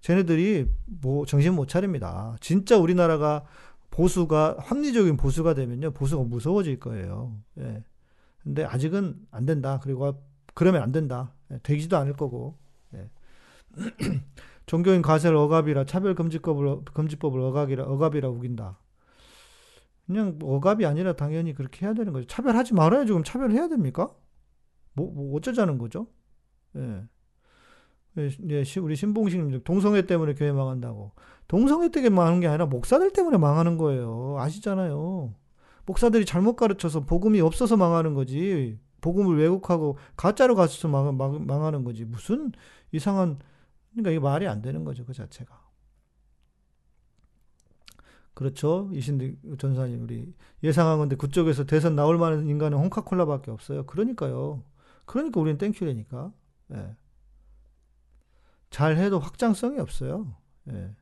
[0.02, 2.36] 쟤네들이 뭐 정신 못 차립니다.
[2.39, 3.43] 진짜 우리나라가
[3.91, 7.38] 보수가 합리적인 보수가 되면요 보수가 무서워질 거예요.
[7.60, 7.84] 예.
[8.43, 9.80] 근데 아직은 안 된다.
[9.82, 10.22] 그리고
[10.54, 11.34] 그러면 안 된다.
[11.52, 11.60] 예.
[11.64, 12.58] 되지도 않을 거고.
[12.93, 13.10] 예.
[14.66, 18.80] 종교인 가세를 억압이라 차별 금지법을 금지법을 억압이라 억압이라 우긴다.
[20.06, 22.26] 그냥 억압이 아니라 당연히 그렇게 해야 되는 거죠.
[22.28, 24.10] 차별하지 말아야지 그럼 차별해야 됩니까?
[24.93, 26.08] 뭐, 뭐 어쩌자는 거죠?
[26.76, 27.04] 예.
[28.20, 31.11] 예, 예 우리 신봉식님 동성애 때문에 교회 망한다고.
[31.47, 34.36] 동성애 때문에 망하는 게 아니라 목사들 때문에 망하는 거예요.
[34.39, 35.34] 아시잖아요.
[35.86, 38.78] 목사들이 잘못 가르쳐서 복음이 없어서 망하는 거지.
[39.01, 42.05] 복음을 왜곡하고 가짜로 가르쳐서 망, 망, 망하는 거지.
[42.05, 42.51] 무슨
[42.91, 43.39] 이상한
[43.91, 45.05] 그러니까 이게 말이 안 되는 거죠.
[45.05, 45.70] 그 자체가.
[48.34, 48.89] 그렇죠.
[48.93, 53.86] 이신득 전사님 우리 예상한 건데 그쪽에서 대선 나올 만한 인간은 홍카콜라밖에 없어요.
[53.86, 54.63] 그러니까요.
[55.05, 56.32] 그러니까 우리는 thank you라니까.
[56.74, 56.95] 예.
[58.70, 60.36] 잘 해도 확장성이 없어요.
[60.72, 60.95] 예.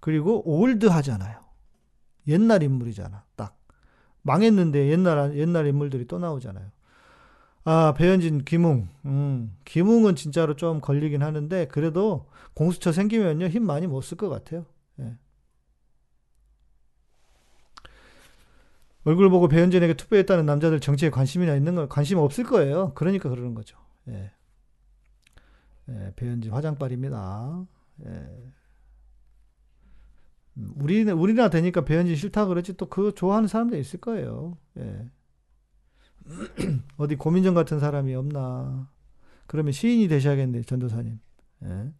[0.00, 1.40] 그리고 old 하잖아요.
[2.28, 3.24] 옛날 인물이잖아.
[3.36, 3.58] 딱.
[4.22, 6.70] 망했는데 옛날, 옛날 인물들이 또 나오잖아요.
[7.64, 8.88] 아, 배현진, 김웅.
[9.04, 14.66] 음, 김웅은 진짜로 좀 걸리긴 하는데, 그래도 공수처 생기면요, 힘 많이 못 쓸 것 같아요.
[15.00, 15.16] 예.
[19.04, 22.92] 얼굴 보고 배현진에게 투표했다는 남자들 정치에 관심이나 있는 건 관심 없을 거예요.
[22.94, 23.76] 그러니까 그러는 거죠.
[24.08, 24.30] 예.
[25.88, 27.66] 예, 배현진 화장빨입니다.
[28.06, 28.52] 예.
[30.58, 34.58] 음, 우리, 우리나 되니까 배현진 싫다 그러지 또 그 좋아하는 사람들 있을 거예요.
[34.78, 35.10] 예.
[36.98, 38.90] 어디 고민정 같은 사람이 없나.
[39.46, 41.20] 그러면 시인이 되셔야겠네, 전도사님.
[41.64, 41.92] 예.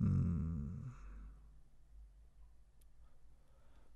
[0.00, 0.84] 음.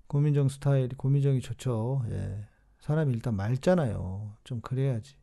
[0.07, 2.05] 고민정 스타일, 고민정이 좋죠.
[2.11, 2.47] 예.
[2.89, 4.32] 사람이 일단 맑잖아요.
[4.45, 5.14] 좀 그래야지.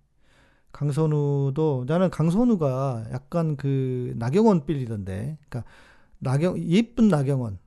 [0.72, 5.38] 강선우도 나는 강선우가 약간 그 나경원 빌리던데.
[5.49, 5.70] 그러니까
[6.20, 7.59] 나경 예쁜 나경원.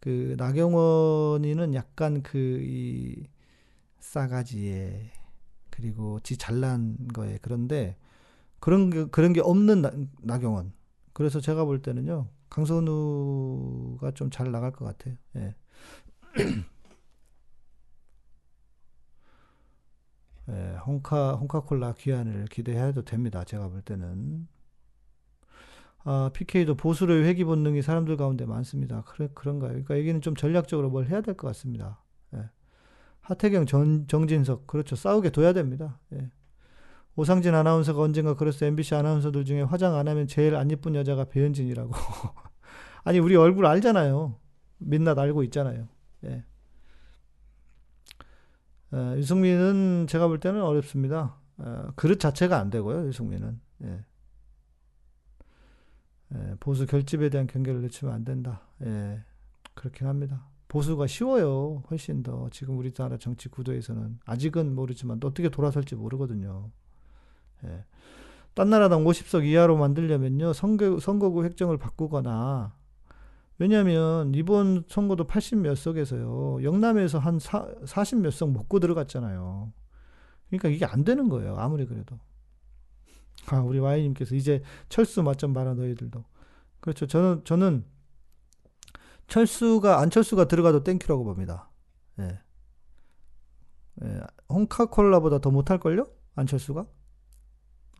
[0.00, 3.26] 그 나경원이는 약간 그 이
[4.00, 5.12] 싸가지에
[5.70, 7.96] 그리고 지 잘난 거에 그런데
[8.60, 9.90] 그런 게 그런 게 없는 나,
[10.22, 10.72] 나경원.
[11.12, 12.28] 그래서 제가 볼 때는요.
[12.50, 15.16] 강선우가 좀 잘 나갈 것 같아요.
[15.36, 15.54] 예.
[20.50, 23.44] 예, 홍카, 홍카콜라 귀환을 기대해도 됩니다.
[23.44, 24.48] 제가 볼 때는.
[26.04, 29.02] 아, PK도 보수의 회귀 본능이 사람들 가운데 많습니다.
[29.06, 29.70] 그래, 그런가요?
[29.70, 32.02] 그러니까 여기는 좀 전략적으로 뭘 해야 될 것 같습니다.
[32.34, 32.50] 예.
[33.20, 34.96] 하태경, 전, 정진석, 그렇죠.
[34.96, 36.00] 싸우게 둬야 됩니다.
[36.14, 36.30] 예.
[37.14, 38.66] 오상진 아나운서가 언젠가 그랬어.
[38.66, 41.92] MBC 아나운서들 중에 화장 안 하면 제일 안 예쁜 여자가 배현진이라고.
[43.04, 44.36] 아니, 우리 얼굴 알잖아요.
[44.78, 45.88] 민낯 알고 있잖아요.
[46.24, 46.44] 예.
[48.92, 51.36] 어, 유승민은 제가 볼 때는 어렵습니다.
[51.58, 53.60] 어, 그릇 자체가 안 되고요, 유승민은.
[53.84, 54.04] 예.
[56.34, 58.62] 예, 보수 결집에 대한 경계를 늦추면 안 된다.
[58.84, 59.22] 예,
[59.74, 60.46] 그렇긴 합니다.
[60.68, 61.82] 보수가 쉬워요.
[61.90, 62.48] 훨씬 더.
[62.50, 64.20] 지금 우리나라 정치 구도에서는.
[64.24, 66.70] 아직은 모르지만 어떻게 돌아설지 모르거든요.
[67.64, 67.84] 예.
[68.54, 72.74] 딴 나라당 50석 이하로 만들려면요, 선거, 선거구 획정을 바꾸거나,
[73.62, 76.64] 왜냐하면 이번 선거도 80몇 석에서요.
[76.64, 79.72] 영남에서 한 40몇 석 먹고 들어갔잖아요.
[80.48, 81.56] 그러니까 이게 안 되는 거예요.
[81.56, 82.18] 아무리 그래도.
[83.46, 86.24] 아, 우리 와이님께서 이제 철수 맛 좀 봐라 너희들도.
[86.80, 87.06] 그렇죠.
[87.06, 87.84] 저는 저는
[89.28, 91.70] 철수가 안철수가 들어가도 thank you라고 봅니다.
[92.18, 92.40] 예.
[94.02, 94.20] 예.
[94.48, 96.08] 홍카콜라보다 더 못할 걸요?
[96.34, 96.84] 안철수가?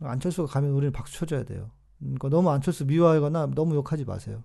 [0.01, 1.71] 안철수가 가면 우리는 박수 쳐줘야 돼요.
[2.01, 4.43] 그러니까 너무 안철수 미워하거나 너무 욕하지 마세요.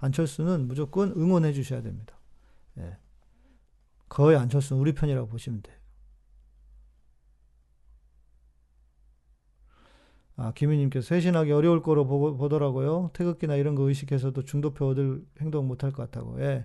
[0.00, 2.18] 안철수는 무조건 응원해 주셔야 됩니다.
[2.78, 2.96] 예.
[4.08, 5.76] 거의 안철수는 우리 편이라고 보시면 돼요.
[10.36, 13.10] 아, 김희님께서 쇄신하기 어려울 거로 보고, 보더라고요.
[13.12, 16.40] 태극기나 이런 거 의식해서도 중도표 얻을 행동 못할 것 같다고.
[16.40, 16.64] 예.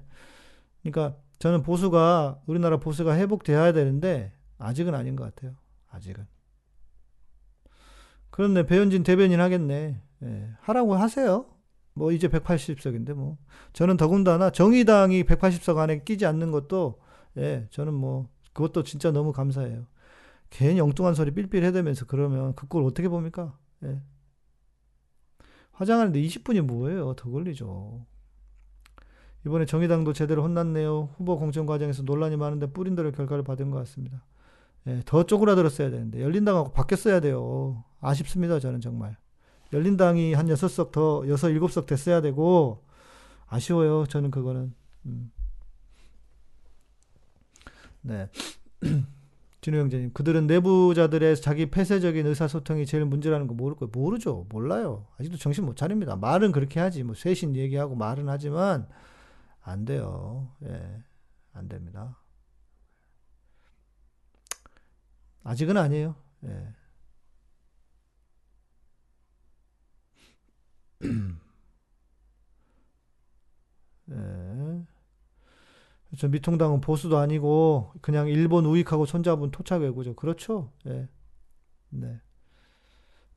[0.82, 5.58] 그러니까 저는 보수가, 우리나라 보수가 회복돼야 되는데, 아직은 아닌 것 같아요.
[5.90, 6.26] 아직은.
[8.30, 10.02] 그런데 배현진 대변인 하겠네.
[10.24, 10.50] 예.
[10.62, 11.46] 하라고 하세요.
[11.96, 13.38] 뭐 이제 180석인데 뭐.
[13.74, 17.00] 저는 더군다나 정의당이 180석 안에 끼지 않는 것도,
[17.38, 19.88] 예, 저는 뭐, 그것도 진짜 너무 감사해요.
[20.52, 23.58] 괜히 엉뚱한 소리 삘삘 해대면서 그러면 그 꼴 어떻게 봅니까?
[23.84, 24.02] 예.
[25.74, 27.14] 화장하는데 20분이 뭐예요?
[27.16, 28.06] 더 걸리죠.
[29.46, 31.10] 이번에 정의당도 제대로 혼났네요.
[31.18, 34.24] 후보 공천 과정에서 논란이 많은데 뿌린 대로 결과를 받은 것 같습니다.
[34.88, 37.84] 예, 더 쪼그라들었어야 되는데 열린당하고 바뀌었어야 돼요.
[38.02, 38.60] 아쉽습니다.
[38.60, 39.18] 저는 정말.
[39.76, 42.84] 열린당이 한 6석 더 6, 7석 됐어야 되고
[43.48, 44.06] 아쉬워요.
[44.08, 44.74] 저는 그거는.
[45.06, 45.32] 음.
[48.02, 48.30] 네.
[49.62, 53.90] 진우 형제님, 그들은 내부자들의 자기 폐쇄적인 의사소통이 제일 문제라는 거 모를 거예요.
[53.92, 54.46] 모르죠.
[54.50, 55.08] 몰라요.
[55.20, 56.16] 아직도 정신 못 차립니다.
[56.16, 57.02] 말은 그렇게 하지.
[57.02, 58.88] 뭐, 쇄신 얘기하고 말은 하지만,
[59.64, 60.52] 안 돼요.
[60.64, 61.04] 예.
[61.54, 62.20] 안 됩니다.
[65.44, 66.14] 아직은 아니에요.
[66.44, 66.74] 예.
[74.12, 74.86] 예.
[76.18, 80.16] 저 미통당은 보수도 아니고 그냥 일본 우익하고 손잡은 토착 외구죠.
[80.16, 80.72] 그렇죠.
[80.88, 81.08] 예.
[81.90, 82.22] 네.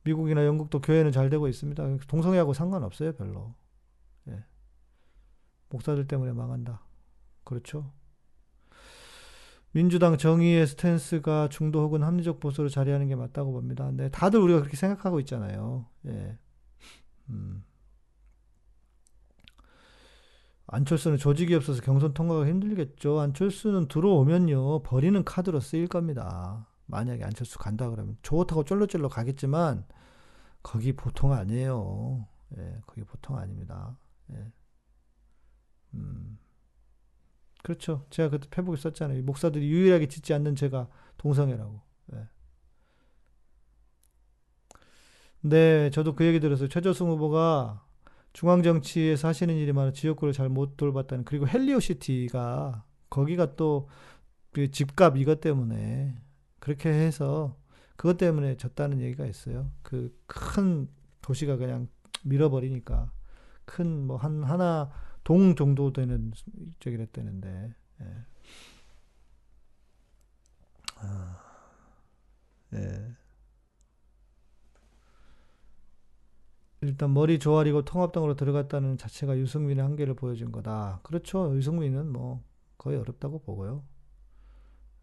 [0.03, 1.97] 미국이나 영국도 교회는 잘 되고 있습니다.
[2.07, 3.53] 동성애하고 상관없어요, 별로.
[4.29, 4.43] 예.
[5.69, 6.81] 목사들 때문에 망한다.
[7.43, 7.91] 그렇죠.
[9.71, 13.91] 민주당 정의의 스탠스가 중도 혹은 합리적 보수로 자리하는 게 맞다고 봅니다.
[13.93, 15.85] 네, 다들 우리가 그렇게 생각하고 있잖아요.
[16.07, 16.37] 예.
[17.29, 17.63] 음.
[20.67, 23.19] 안철수는 조직이 없어서 경선 통과가 힘들겠죠.
[23.19, 24.83] 안철수는 들어오면요.
[24.83, 26.67] 버리는 카드로 쓰일 겁니다.
[26.85, 29.85] 만약에 안철수 간다 그러면 좋다고 쫄로쫄로 가겠지만
[30.61, 32.27] 거기 보통 아니에요.
[32.57, 33.97] 예, 거기 보통 아닙니다.
[34.31, 34.51] 예.
[35.95, 36.37] 음.
[37.63, 38.05] 그렇죠.
[38.09, 39.23] 제가 그때 페북에 썼잖아요.
[39.23, 41.81] 목사들이 유일하게 짓지 않는 죄가 동성애라고.
[42.13, 42.27] 예.
[45.41, 46.67] 네, 저도 그 얘기 들었어요.
[46.67, 47.83] 최저승 후보가
[48.33, 53.87] 중앙정치에서 하시는 일이 많아 지역구를 잘 못 돌봤다는 그리고 헬리오시티가 거기가 또
[54.53, 56.15] 그 집값 이것 때문에
[56.59, 57.57] 그렇게 해서
[57.97, 59.71] 그것 때문에 졌다는 얘기가 있어요.
[59.83, 60.89] 그 큰
[61.21, 61.87] 도시가 그냥
[62.25, 63.11] 밀어버리니까
[63.65, 64.91] 큰 뭐 한 하나
[65.23, 66.31] 동 정도 되는
[66.79, 68.05] 저기랬다는데 예.
[70.97, 71.39] 아,
[72.73, 73.15] 예.
[76.81, 81.01] 일단 머리 조아리고 통합당으로 들어갔다는 자체가 유승민의 한계를 보여준 거다.
[81.03, 81.55] 그렇죠.
[81.55, 82.43] 유승민은 뭐
[82.77, 83.83] 거의 어렵다고 보고요.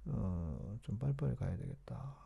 [0.07, 2.17] 어, 좀 빨리빨리 가야 되겠다.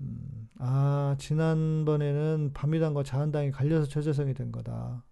[0.00, 5.04] 음, 아, 지난번에는 밤미당과 자한당이 갈려서 최재성이 된 거다.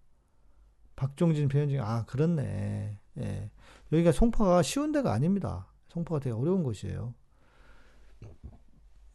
[0.95, 2.99] 박종진, 배현진, 아, 그렇네.
[3.17, 3.51] 예.
[3.91, 5.67] 여기가 송파가 쉬운 데가 아닙니다.
[5.89, 7.13] 송파가 되게 어려운 곳이에요.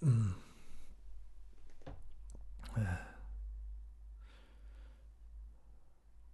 [0.03, 0.35] 음.
[2.79, 2.83] 예.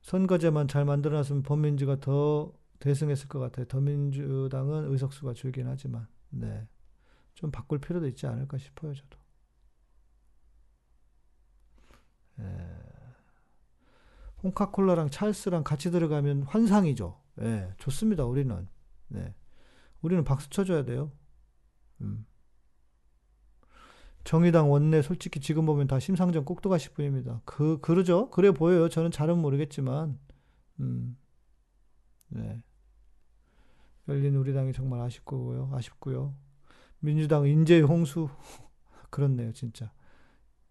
[0.02, 3.66] 선거제만 잘 만들어놨으면 범민주가 더 대승했을 것 같아요.
[3.66, 6.68] 더민주당은 의석수가 줄긴 하지만, 네.
[7.34, 9.18] 좀 바꿀 필요도 있지 않을까 싶어요, 저도.
[12.40, 12.92] 예.
[14.42, 17.20] 홍카콜라랑 찰스랑 같이 들어가면 환상이죠.
[17.42, 18.68] 예, 좋습니다, 우리는.
[19.08, 19.34] 네.
[20.00, 21.12] 우리는 박수 쳐줘야 돼요.
[22.00, 22.26] 음.
[24.24, 27.40] 정의당 원내 솔직히 지금 보면 다 심상정 꼭두가시 뿐입니다.
[27.44, 28.30] 그 그러죠.
[28.30, 28.88] 그래 보여요.
[28.88, 30.18] 저는 잘은 모르겠지만,
[30.80, 31.16] 음,
[32.28, 32.62] 네.
[34.08, 35.70] 열린 우리 당이 정말 아쉽고요.
[35.72, 36.34] 아쉽고요.
[37.00, 38.28] 민주당 인재의 홍수
[39.10, 39.92] 그렇네요, 진짜.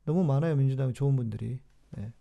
[0.05, 1.59] 너무 많아요, 민주당 좋은 분들이.
[1.91, 2.13] 네.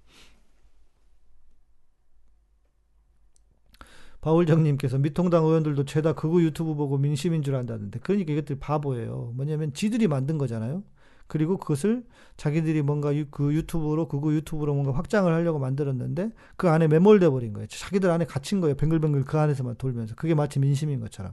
[4.21, 9.33] 바울정님께서 미통당 의원들도 죄다 그거 유튜브 보고 민심인 줄 안다는데 그러니까 이것들이 바보예요.
[9.35, 10.83] 뭐냐면 지들이 만든 거잖아요.
[11.31, 12.05] 그리고 그것을
[12.37, 17.53] 자기들이 뭔가 유, 그 유튜브로 그거 유튜브로 뭔가 확장을 하려고 만들었는데 그 안에 매몰돼 버린
[17.53, 17.69] 거예요.
[17.69, 18.75] 자기들 안에 갇힌 거예요.
[18.75, 21.33] 뱅글뱅글 그 안에서만 돌면서 그게 마치 민심인 것처럼.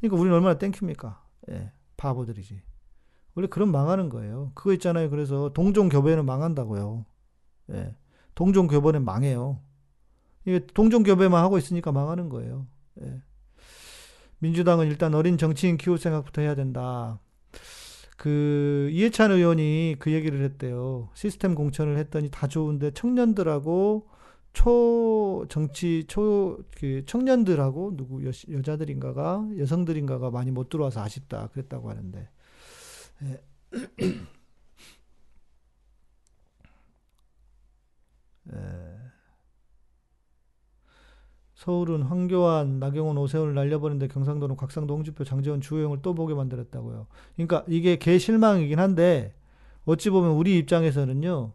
[0.00, 1.22] 그러니까 우리는 얼마나 thank you입니까?
[1.50, 2.62] 예, 바보들이지.
[3.34, 4.52] 원래 그런 망하는 거예요.
[4.54, 5.10] 그거 있잖아요.
[5.10, 7.04] 그래서 동종 교배는 망한다고요.
[7.72, 7.94] 예,
[8.34, 9.60] 동종 교배는 망해요.
[10.46, 12.66] 이게 동종 교배만 하고 있으니까 망하는 거예요.
[13.02, 13.20] 예.
[14.38, 17.20] 민주당은 일단 어린 정치인 키울 생각부터 해야 된다.
[18.16, 21.10] 그 이해찬 의원이 그 얘기를 했대요.
[21.14, 24.08] 시스템 공천을 했더니 다 좋은데 청년들하고
[24.52, 32.28] 초 정치 초 그 청년들하고 누구 여, 여자들인가가 여성들인가가 많이 못 들어와서 아쉽다 그랬다고 하는데
[33.22, 33.40] 예.
[38.52, 39.03] 예.
[41.64, 47.06] 서울은 황교안, 나경원, 오세훈을 날려버리는데 경상도는 곽상도, 홍준표, 장재원, 주호영을 또 보게 만들었다고요.
[47.36, 49.32] 그러니까 이게 개 실망이긴 한데
[49.86, 51.52] 어찌 보면 우리 입장에서는요.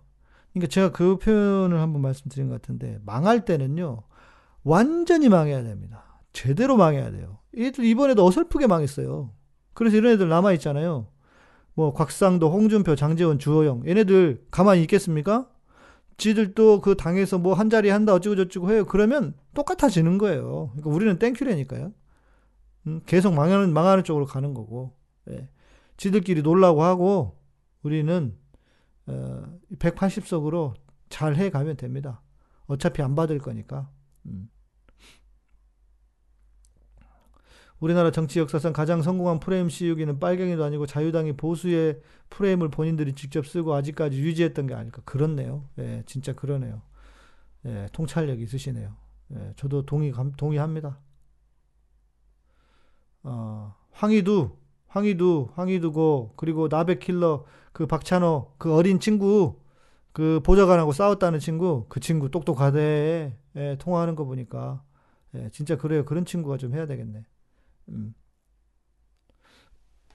[0.51, 4.01] 그러니까 제가 그 표현을 한번 말씀드린 것 같은데 망할 때는요.
[4.63, 6.03] 완전히 망해야 됩니다.
[6.33, 7.37] 제대로 망해야 돼요.
[7.55, 9.29] 얘들 이번에도 어설프게 망했어요.
[9.75, 11.05] 그래서 이런 애들 남아 있잖아요.
[11.75, 15.47] 뭐 곽상도, 홍준표, 장재원, 주호영 얘네들 가만히 있겠습니까?
[16.19, 18.85] 지들도 그 당에서 뭐 한 자리 한다 어쩌고 저쩌고 해요.
[18.85, 20.69] 그러면 똑같아지는 거예요.
[20.73, 21.93] 그러니까 우리는 땡큐라니까요.
[22.87, 24.95] 음, 계속 망하는 망하는 쪽으로 가는 거고.
[25.29, 25.49] 예.
[25.97, 27.37] 지들끼리 놀라고 하고
[27.83, 28.37] 우리는
[29.07, 29.43] 어,
[29.79, 30.73] 180석으로
[31.09, 32.21] 잘 해가면 됩니다.
[32.67, 33.89] 어차피 안 받을 거니까.
[34.27, 34.49] 음.
[37.79, 43.73] 우리나라 정치 역사상 가장 성공한 프레임 씌우기는 빨갱이도 아니고 자유당이 보수의 프레임을 본인들이 직접 쓰고
[43.73, 45.01] 아직까지 유지했던 게 아닐까.
[45.05, 45.65] 그렇네요.
[45.79, 46.81] 예, 진짜 그러네요.
[47.65, 48.95] 예, 통찰력 있으시네요.
[49.35, 50.99] 예, 저도 동의, 동의합니다.
[53.23, 54.51] 어, 황희두,
[54.87, 59.59] 황희두, 황희두고, 그리고 나베킬러, 그 박찬호, 그 어린 친구,
[60.11, 63.37] 그 보좌관하고 싸웠다는 친구, 그 친구 똑똑하대.
[63.55, 64.83] 예, 통화하는 거 보니까.
[65.35, 66.05] 예, 진짜 그래요.
[66.05, 67.23] 그런 친구가 좀 해야 되겠네.
[67.89, 68.13] 음.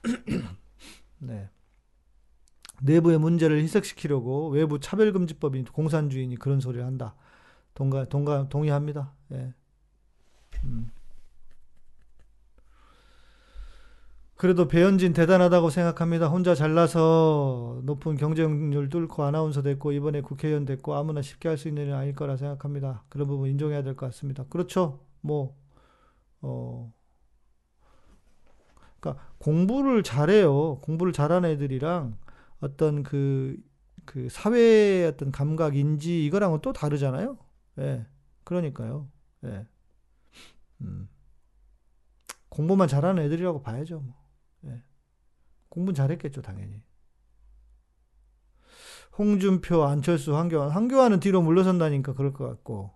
[1.19, 1.49] 네.
[2.81, 7.15] 내부의 문제를 희석시키려고 외부 차별금지법인 공산주의니 그런 소리를 한다.
[7.73, 9.13] 동가, 동가, 동의합니다.
[9.33, 9.53] 예.
[10.63, 10.91] 음.
[14.37, 16.27] 그래도 배현진 대단하다고 생각합니다.
[16.27, 21.83] 혼자 잘나서 높은 경쟁률 뚫고 아나운서 됐고 이번에 국회의원 됐고 아무나 쉽게 할 수 있는
[21.83, 23.03] 일이 아닐 거라 생각합니다.
[23.09, 24.43] 그런 부분 인정해야 될 것 같습니다.
[24.49, 24.99] 그렇죠.
[25.21, 25.55] 뭐
[26.41, 26.91] 어,
[29.05, 30.79] 그러니까 공부를 잘해요.
[30.81, 32.17] 공부를 잘하는 애들이랑
[32.59, 33.55] 어떤 그,
[34.05, 37.37] 그 사회의 어떤 감각, 인지 이거랑은 또 다르잖아요.
[37.79, 38.07] 예.
[38.43, 39.07] 그러니까요.
[39.45, 39.67] 예.
[40.81, 41.07] 음.
[42.49, 43.99] 공부만 잘하는 애들이라고 봐야죠.
[43.99, 44.15] 뭐.
[44.65, 44.81] 예.
[45.69, 46.81] 공부는 잘했겠죠, 당연히.
[49.17, 50.71] 홍준표, 안철수, 한교안.
[50.71, 52.91] 한교안은 뒤로 물러선다니까 그럴 것 같고.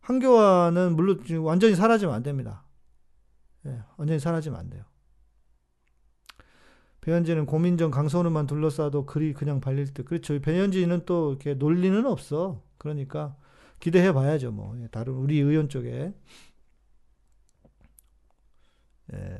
[0.00, 2.64] 한교안은 물론 완전히 사라지면 안 됩니다.
[3.66, 4.84] 예, 완전히 사라지면 안 돼요.
[7.04, 10.04] 배현진은 고민정 강선우만 둘러싸도 글이 그냥 발릴 듯.
[10.06, 10.40] 그렇죠.
[10.40, 12.62] 배현진은 또 이렇게 논리는 없어.
[12.78, 13.36] 그러니까
[13.78, 14.52] 기대해 봐야죠.
[14.52, 16.14] 뭐 예, 다른 우리 의원 쪽에.
[19.12, 19.38] 예.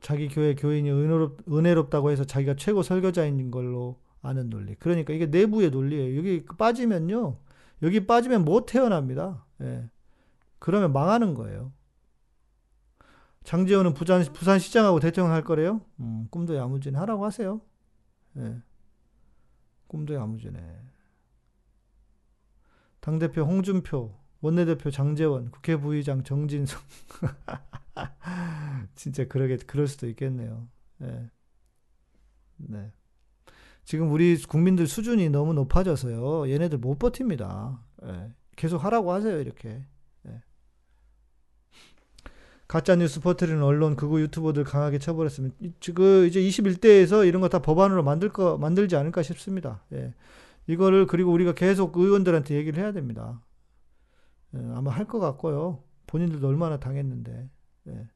[0.00, 4.74] 자기 교회 교인이 은혜롭, 은혜롭다고 해서 자기가 최고 설교자인 걸로 아는 논리.
[4.74, 6.18] 그러니까 이게 내부의 논리예요.
[6.18, 7.38] 여기 빠지면요.
[7.82, 9.46] 여기 빠지면 못 태어납니다.
[9.60, 9.88] 예.
[10.58, 11.72] 그러면 망하는 거예요.
[13.44, 15.80] 장재원은 부산, 부산시장하고 대통령 할 거래요?
[16.00, 16.98] 음, 꿈도 야무지네.
[16.98, 17.60] 하라고 하세요.
[18.36, 18.62] 예.
[19.88, 20.58] 꿈도 야무지네.
[23.00, 26.80] 당대표 홍준표, 원내대표 장재원, 국회 부의장 정진성.
[28.94, 30.68] 진짜 그러게, 그럴 수도 있겠네요.
[31.02, 31.30] 예.
[32.56, 32.92] 네.
[33.84, 36.48] 지금 우리 국민들 수준이 너무 높아져서요.
[36.48, 37.82] 얘네들 못 버팁니다.
[38.04, 38.32] 예.
[38.54, 39.84] 계속 하라고 하세요, 이렇게.
[42.72, 45.52] 가짜 뉴스 퍼뜨리는 언론, 그거 유튜버들 강하게 처벌했으면
[45.94, 49.82] 그 이제 21대에서 이런 거 다 법안으로 만들 거 만들지 않을까 싶습니다.
[49.92, 50.14] 예.
[50.66, 53.42] 이거를 그리고 우리가 계속 의원들한테 얘기를 해야 됩니다.
[54.54, 55.82] 예, 아마 할 것 같고요.
[56.06, 57.50] 본인들도 얼마나 당했는데.
[57.88, 58.08] 예.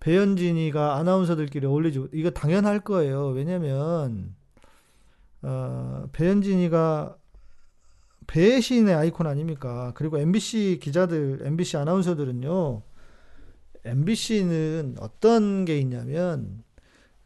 [0.00, 3.28] 배현진이가 아나운서들끼리 어울리지 이거 당연할 거예요.
[3.28, 4.34] 왜냐면
[5.42, 7.16] 어, 배현진이가
[8.26, 9.92] 배신의 아이콘 아닙니까?
[9.94, 12.82] 그리고 MBC 기자들, MBC 아나운서들은요,
[13.84, 16.62] MBC는 어떤 게 있냐면,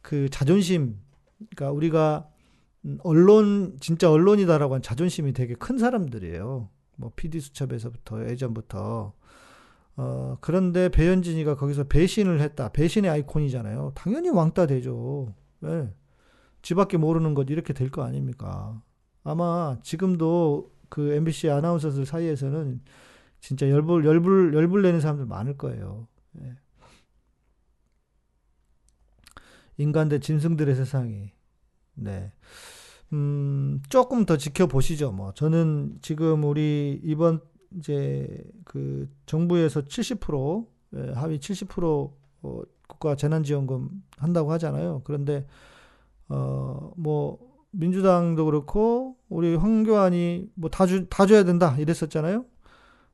[0.03, 0.99] 그 자존심,
[1.39, 2.29] 그러니까 우리가
[3.03, 6.69] 언론, 진짜 언론이다라고 한 자존심이 되게 큰 사람들이에요.
[6.97, 9.13] 뭐, PD 수첩에서부터, 예전부터.
[9.97, 12.71] 어, 그런데 배현진이가 거기서 배신을 했다.
[12.71, 13.93] 배신의 아이콘이잖아요.
[13.95, 15.35] 당연히 왕따 되죠.
[15.61, 15.93] 네.
[16.63, 18.81] 지밖에 모르는 것 이렇게 될 거 아닙니까?
[19.25, 22.83] 아마 지금도 그 MBC 아나운서들 사이에서는
[23.41, 26.07] 진짜 열불 열불 열불 내는 사람들 많을 거예요.
[26.43, 26.57] 예.
[29.79, 31.33] 인간 대 짐승들의 세상이.
[31.95, 32.33] 네.
[33.13, 35.13] 음, 조금 더 지켜보시죠.
[35.13, 37.41] 뭐, 저는 지금 우리 이번
[37.79, 40.67] 이제 그 정부에서 70%
[40.97, 42.13] 예, 하위 70%
[42.43, 45.03] 어, 국가 재난지원금 한다고 하잖아요.
[45.05, 45.47] 그런데
[46.29, 47.39] 어, 뭐,
[47.73, 52.45] 민주당도 그렇고, 우리 황교안이 뭐 다 주, 다 줘야 된다 이랬었잖아요.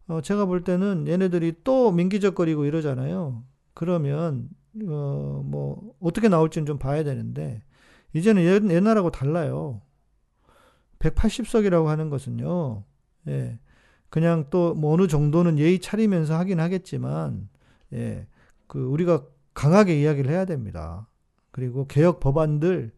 [0.09, 3.42] 어, 제가 볼 때는 얘네들이 또 민기적거리고 이러잖아요.
[3.74, 4.48] 그러면,
[4.88, 7.62] 어, 뭐, 어떻게 나올지는 좀 봐야 되는데,
[8.14, 9.82] 이제는 옛, 옛날하고 달라요.
[11.00, 12.84] 180석이라고 하는 것은요,
[13.28, 13.59] 예,
[14.09, 17.48] 그냥 또 뭐 어느 정도는 예의 차리면서 하긴 하겠지만,
[17.92, 18.26] 예,
[18.66, 21.09] 그 우리가 강하게 이야기를 해야 됩니다.
[21.50, 22.92] 그리고 개혁 법안들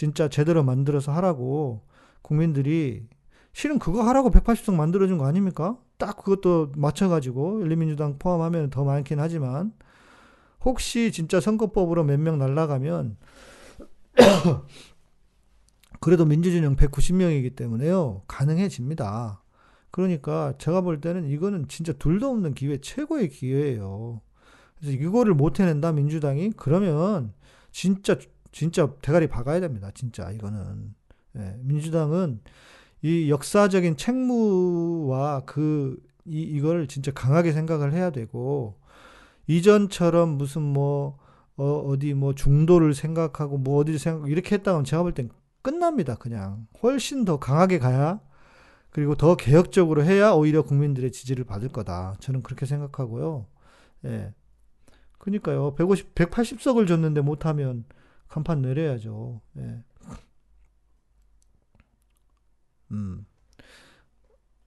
[0.00, 1.82] 진짜 제대로 만들어서 하라고
[2.22, 3.06] 국민들이
[3.52, 5.76] 실은 그거 하라고 180석 만들어준 거 아닙니까?
[5.98, 9.74] 딱 그것도 맞춰가지고 열린민주당 포함하면 더 많긴 하지만
[10.64, 13.18] 혹시 진짜 선거법으로 몇 명 날라가면
[16.00, 19.42] 그래도 민주진영 190명이기 때문에요 가능해집니다.
[19.90, 24.22] 그러니까 제가 볼 때는 이거는 진짜 둘도 없는 기회 최고의 기회예요.
[24.78, 27.34] 그래서 이거를 못 해낸다 민주당이 그러면
[27.70, 28.16] 진짜
[28.52, 29.90] 진짜 대가리 박아야 됩니다.
[29.94, 30.94] 진짜 이거는
[31.36, 32.40] 예, 민주당은
[33.02, 35.96] 이 역사적인 책무와 그
[36.26, 38.78] 이, 이걸 진짜 강하게 생각을 해야 되고
[39.46, 41.18] 이전처럼 무슨 뭐
[41.56, 45.30] 어, 어디 뭐 중도를 생각하고 뭐 어디를 생각 이렇게 했다면 제가 볼 땐
[45.62, 46.14] 끝납니다.
[46.16, 48.20] 그냥 훨씬 더 강하게 가야
[48.90, 52.16] 그리고 더 개혁적으로 해야 오히려 국민들의 지지를 받을 거다.
[52.20, 53.46] 저는 그렇게 생각하고요.
[54.06, 54.32] 예.
[55.18, 55.74] 그니까요.
[55.74, 57.84] 150, 180석을 줬는데 못하면
[58.30, 59.40] 간판 내려야죠.
[59.58, 59.82] 예.
[62.92, 63.26] 음.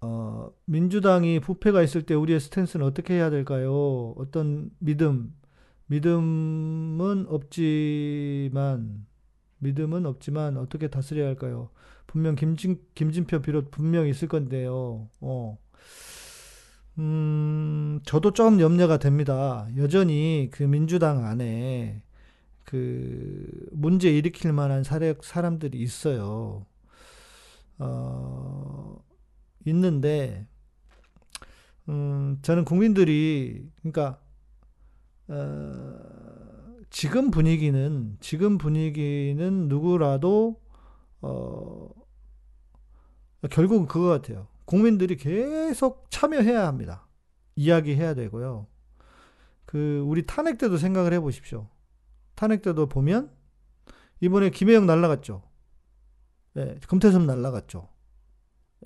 [0.02, 4.14] 어, 민주당이 부패가 있을 때 우리의 스탠스는 어떻게 해야 될까요?
[4.18, 5.34] 어떤 믿음,
[5.88, 9.06] 믿음은 없지만,
[9.60, 11.70] 믿음은 없지만 어떻게 다스려야 할까요?
[12.06, 15.10] 분명 김진, 김진표 비롯 분명 있을 건데요.
[15.22, 15.58] 어.
[17.00, 19.68] 음, 저도 좀 염려가 됩니다.
[19.78, 22.03] 여전히 그 민주당 안에
[22.74, 26.66] 그 문제 일으킬 만한 사례, 사람들이 있어요.
[27.78, 28.98] 어,
[29.68, 30.48] 있는데,
[31.88, 34.20] 음, 저는 국민들이, 그러니까,
[35.28, 36.00] 어,
[36.90, 40.60] 지금 분위기는, 지금 분위기는 누구라도,
[41.22, 41.90] 어,
[43.52, 44.48] 결국은 그거 같아요.
[44.66, 47.08] 국민들이 계속 참여해야 합니다.
[47.56, 48.66] 이야기해야 되고요.
[49.66, 51.68] 그, 우리 탄핵 때도 생각을 해 보십시오.
[52.44, 53.32] 탄핵 때도 보면,
[54.20, 55.44] 이번에 김혜영 날라갔죠.
[56.58, 57.88] 예, 금태섭 날라갔죠.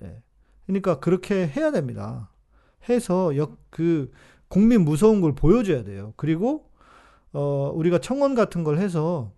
[0.02, 0.22] 예.
[0.66, 2.30] 그러니까 그렇게 해야 됩니다.
[2.88, 4.12] 해서 역, 그,
[4.46, 6.14] 국민 무서운 걸 보여줘야 돼요.
[6.16, 6.70] 그리고,
[7.32, 9.32] 어, 우리가 청원 같은 걸 해서,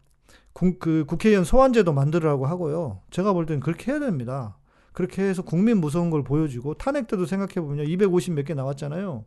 [0.52, 3.00] 국, 그 국회의원 소환제도 만들으라고 하고요.
[3.10, 4.58] 제가 볼 때는 그렇게 해야 됩니다.
[4.92, 9.24] 그렇게 해서 국민 무서운 걸 보여주고, 탄핵 때도 생각해보면 250 몇 개 나왔잖아요.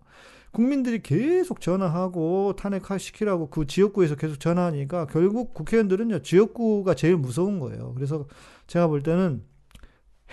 [0.53, 7.93] 국민들이 계속 전화하고 탄핵시키라고 그 지역구에서 계속 전화하니까 결국 국회의원들은요, 지역구가 제일 무서운 거예요.
[7.95, 8.27] 그래서
[8.67, 9.43] 제가 볼 때는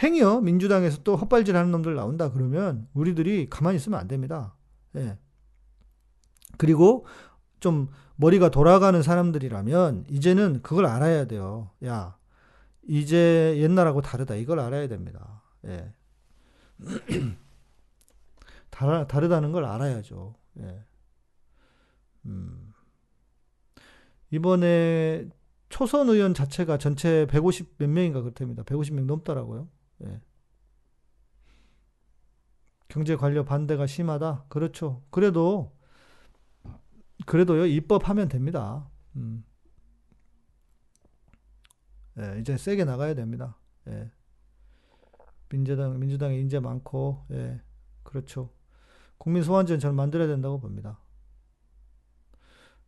[0.03, 4.55] 행여 민주당에서 또 헛발질 하는 놈들 나온다 그러면 우리들이 가만히 있으면 안 됩니다.
[4.97, 5.19] 예.
[6.59, 7.07] 그리고
[7.59, 11.71] 좀 머리가 돌아가는 사람들이라면 이제는 그걸 알아야 돼요.
[11.87, 12.19] 야,
[12.87, 14.35] 이제 옛날하고 다르다.
[14.35, 15.43] 이걸 알아야 됩니다.
[15.67, 15.93] 예.
[18.81, 20.35] 다르, 다르다는 걸 알아야죠.
[20.61, 20.85] 예.
[22.25, 22.73] 음.
[24.31, 25.29] 이번에
[25.69, 28.63] 초선 의원 자체가 전체 150 몇 명인가 그렇답니다.
[28.63, 29.69] 150명 넘더라고요.
[30.05, 30.23] 예.
[32.89, 34.47] 경제 관료 반대가 심하다.
[34.49, 35.03] 그렇죠.
[35.11, 35.77] 그래도
[37.27, 38.89] 그래도요 입법하면 됩니다.
[39.17, 39.45] 음.
[42.19, 43.59] 예, 이제 세게 나가야 됩니다.
[43.89, 44.11] 예.
[45.51, 47.61] 민주당 민주당에 인재 많고 예,
[48.05, 48.51] 그렇죠.
[49.21, 50.99] 국민 소환제는 저는 만들어야 된다고 봅니다.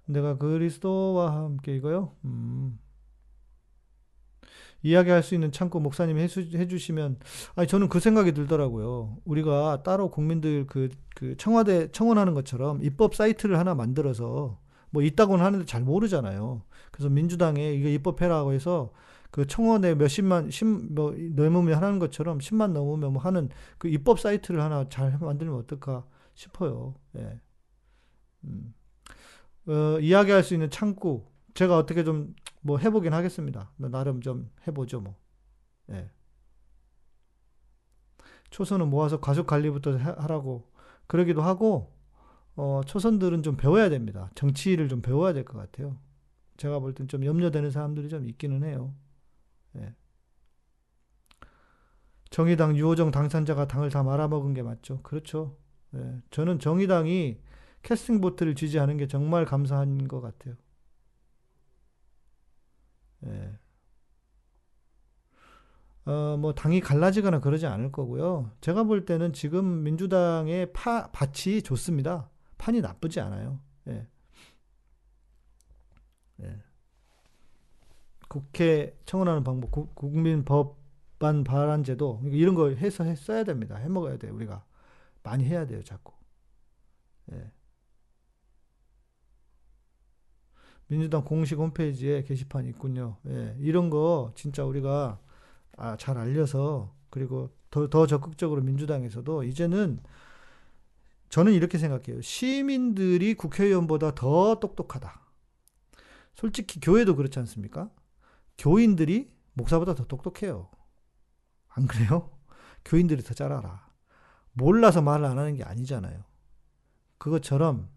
[0.06, 2.12] 내가 그리스도와 함께 이거요.
[2.24, 2.78] 음.
[4.82, 7.18] 이야기할 수 있는 창구 목사님이 해주 시면
[7.54, 9.18] 아니 저는 그 생각이 들더라고요.
[9.26, 14.58] 우리가 따로 국민들 그, 그 청와대 청원하는 것처럼 입법 사이트를 하나 만들어서
[14.88, 16.62] 뭐 있다고는 하는데 잘 모르잖아요.
[16.90, 18.90] 그래서 민주당에 이거 입법해라고 해서
[19.30, 24.62] 그 청원에 몇십만 십 뭐 넘으면 하는 것처럼 10만 넘으면 뭐 하는 그 입법 사이트를
[24.62, 26.04] 하나 잘 만들면 어떨까
[26.34, 26.94] 싶어요.
[27.16, 27.40] 예.
[28.44, 28.74] 음.
[29.66, 31.24] 어, 이야기할 수 있는 창구
[31.54, 33.72] 제가 어떻게 좀 뭐 해보긴 하겠습니다.
[33.76, 35.16] 나름 좀 해보죠 뭐.
[35.90, 36.10] 예.
[38.50, 40.70] 초선은 모아서 가족 관리부터 하라고
[41.06, 41.92] 그러기도 하고
[42.56, 44.30] 어, 초선들은 좀 배워야 됩니다.
[44.34, 45.98] 정치를 좀 배워야 될 것 같아요.
[46.58, 48.94] 제가 볼 땐 좀 염려되는 사람들이 좀 있기는 해요.
[49.76, 49.94] 예.
[52.30, 55.00] 정의당 유호정 당선자가 당을 다 말아먹은 게 맞죠.
[55.02, 55.56] 그렇죠.
[55.94, 56.22] 예.
[56.30, 57.38] 저는 정의당이
[57.82, 60.54] 캐스팅 보트를 지지하는 게 정말 감사한 것 같아요.
[63.26, 63.58] 예.
[66.04, 68.50] 어, 뭐 당이 갈라지거나 그러지 않을 거고요.
[68.60, 72.28] 제가 볼 때는 지금 민주당의 파, 밭이 좋습니다.
[72.58, 73.60] 판이 나쁘지 않아요.
[73.88, 74.06] 예.
[76.42, 76.62] 예.
[78.28, 83.76] 국회 청원하는 방법, 국, 국민법안 발안제도 이런 거 해서 해 써야 됩니다.
[83.76, 84.34] 해 먹어야 돼요.
[84.34, 84.64] 우리가
[85.22, 85.82] 많이 해야 돼요.
[85.82, 86.12] 자꾸.
[87.32, 87.52] 예.
[90.88, 93.16] 민주당 공식 홈페이지에 게시판이 있군요.
[93.26, 93.56] 예.
[93.58, 95.20] 이런 거 진짜 우리가
[95.78, 100.00] 아, 잘 알려서 그리고 더, 더 적극적으로 민주당에서도 이제는
[101.30, 102.20] 저는 이렇게 생각해요.
[102.20, 105.20] 시민들이 국회의원보다 더 똑똑하다.
[106.34, 107.90] 솔직히 교회도 그렇지 않습니까?
[108.58, 110.70] 교인들이 목사보다 더 똑똑해요.
[111.68, 112.30] 안 그래요?
[112.84, 113.91] 교인들이 더 잘 알아.
[114.52, 116.24] 몰라서 말을 안 하는 게 아니잖아요.
[117.18, 117.88] 그것처럼,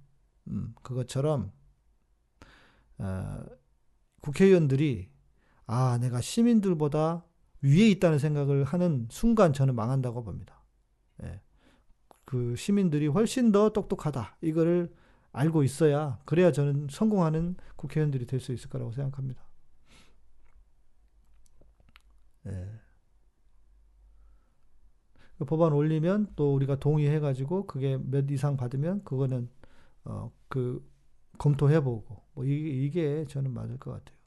[0.48, 1.52] 음, 그것처럼,
[2.98, 3.44] 어,
[4.22, 5.10] 국회의원들이,
[5.68, 7.26] 아, 내가 시민들보다
[7.62, 10.64] 위에 있다는 생각을 하는 순간 저는 망한다고 봅니다.
[11.24, 11.42] 예.
[12.26, 14.38] 그 시민들이 훨씬 더 똑똑하다.
[14.42, 14.94] 이거를
[15.32, 19.44] 알고 있어야, 그래야 저는 성공하는 국회의원들이 될 수 있을 거라고 생각합니다.
[22.48, 22.80] 예.
[25.38, 29.50] 그 법안 올리면 또 우리가 동의해가지고 그게 몇 이상 받으면 그거는
[30.06, 30.82] 어 그
[31.38, 34.18] 검토해보고 뭐 이, 이게 저는 맞을 것 같아요.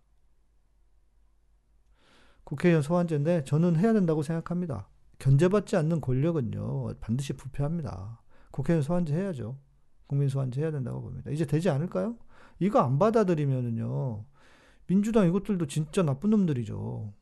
[2.45, 4.89] 국회의원 소환제인데 저는 해야 된다고 생각합니다.
[5.19, 8.23] 견제받지 않는 권력은요 반드시 부패합니다.
[8.51, 9.59] 국회의원 소환제 해야죠.
[10.07, 11.31] 국민 소환제 해야 된다고 봅니다.
[11.31, 12.17] 이제 되지 않을까요?
[12.59, 14.25] 이거 안 받아들이면은요
[14.87, 17.13] 민주당 이것들도 진짜 나쁜 놈들이죠.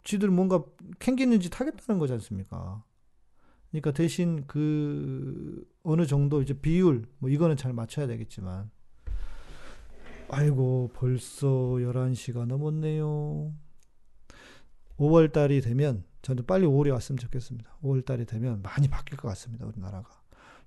[0.00, 0.64] 예, 지들 뭔가
[0.98, 2.82] 캥기는 짓 하겠다는 거지 않습니까?
[3.70, 8.70] 그러니까 대신 그 어느 정도 이제 비율 뭐 이거는 잘 맞춰야 되겠지만
[10.28, 13.52] 아이고 벌써 11시가 넘었네요.
[14.98, 17.78] 5월 달이 되면 저는 빨리 5월이 왔으면 좋겠습니다.
[17.82, 19.66] 5월 달이 되면 많이 바뀔 것 같습니다.
[19.66, 20.20] 우리나라가.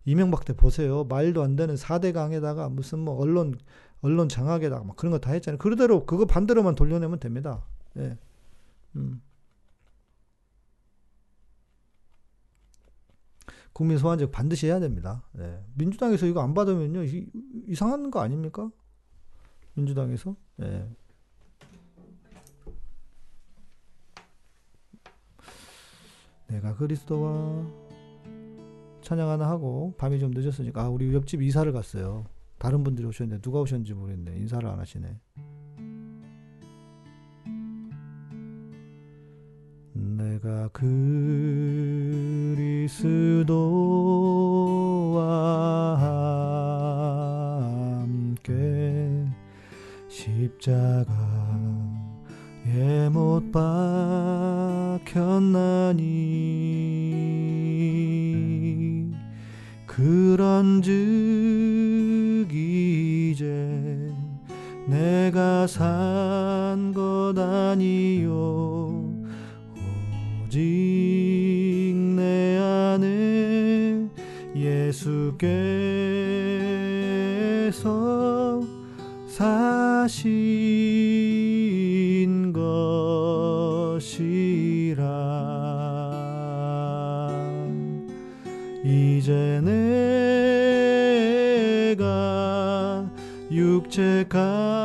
[0.06, 1.06] 이명박 때 보세요.
[1.06, 3.56] 말도 안 되는 4대 강에다가 무슨 뭐 언론
[4.02, 5.58] 언론 장악에다가 막 그런 거 다 했잖아요.
[5.60, 7.64] 그대로 그거 반대로만 돌려내면 됩니다.
[7.98, 8.18] 예.
[8.96, 9.22] 음.
[13.74, 15.24] 국민 소환제 반드시 해야 됩니다.
[15.40, 15.64] 예.
[15.74, 17.28] 민주당에서 이거 안 받으면요 이,
[17.68, 18.70] 이상한 거 아닙니까?
[19.74, 20.88] 민주당에서 예.
[26.48, 27.66] 내가 그리스도와
[29.02, 32.26] 찬양 하나 하고 밤이 좀 늦었으니까 아 우리 옆집 이사를 갔어요.
[32.60, 34.38] 다른 분들이 오셨는데 누가 오셨는지 모르겠네.
[34.38, 35.20] 인사를 안 하시네.
[40.24, 40.88] 내가 그리스도와
[48.02, 49.28] 함께
[50.08, 51.10] 십자가에
[53.12, 55.12] 못 박혔나니
[59.86, 60.94] 그런즉
[62.54, 64.14] 이제
[64.88, 66.44] 내가 산
[66.94, 68.83] 것 아니요
[70.54, 74.08] 오직 내 안에
[74.56, 75.42] 예수께서
[79.28, 80.14] 사신
[82.54, 84.14] 것이라.
[88.84, 89.60] 이제
[91.96, 93.10] 내가
[93.52, 94.83] 육체 가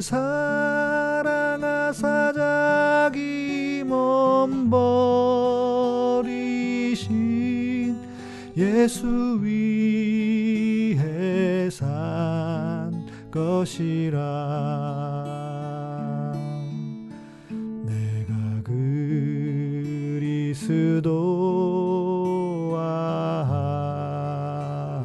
[0.00, 1.92] 사랑하사
[2.32, 4.70] 자기 몸
[6.20, 7.28] 버리신
[8.56, 10.98] 예수 위해
[11.70, 14.18] 산 것이라.
[17.84, 19.08] 내가 그리스도와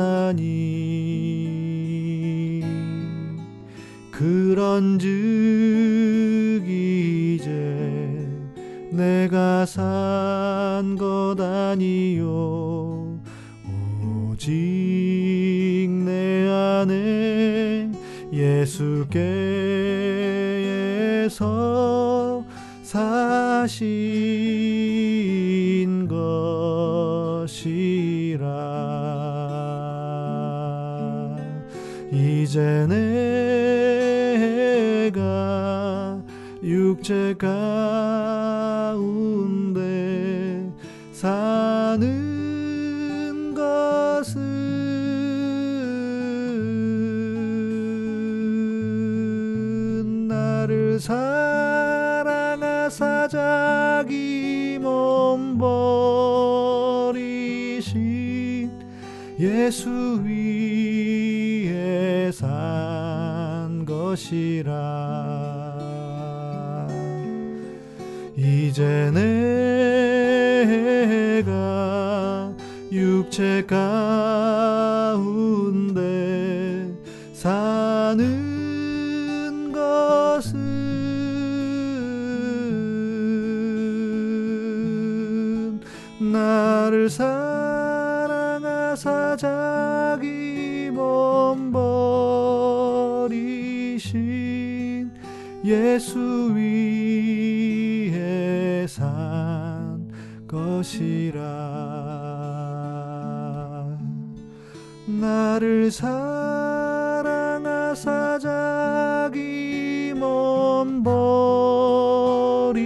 [4.11, 5.07] 그런즉
[6.67, 8.27] 이제
[8.91, 13.19] 내가 산 것 아니요.
[14.31, 17.89] 오직 내 안에
[18.31, 18.85] 예수께서
[22.83, 23.77] 사신
[26.07, 27.78] 것이
[32.49, 32.87] 이제
[35.11, 36.19] 내가
[36.63, 37.53] 육체 가운데
[41.11, 42.07] 사는
[43.53, 44.39] 것은
[50.27, 52.07] 나를 사랑하사
[53.27, 55.59] 자기 몸
[57.05, 58.71] 버리신
[59.39, 60.28] 예수의
[64.20, 65.78] 것이라.
[68.36, 69.11] 이제
[71.43, 72.53] 내가
[72.91, 73.93] 육체 가운데
[77.34, 78.20] 사는
[79.72, 80.59] 것은
[86.20, 87.38] 나를 사랑하사
[95.70, 98.17] 예수 위에
[98.88, 100.11] 산
[100.47, 101.39] 것이라.
[105.05, 107.20] 나를 사랑하사
[108.39, 112.84] 자기 몸 버리신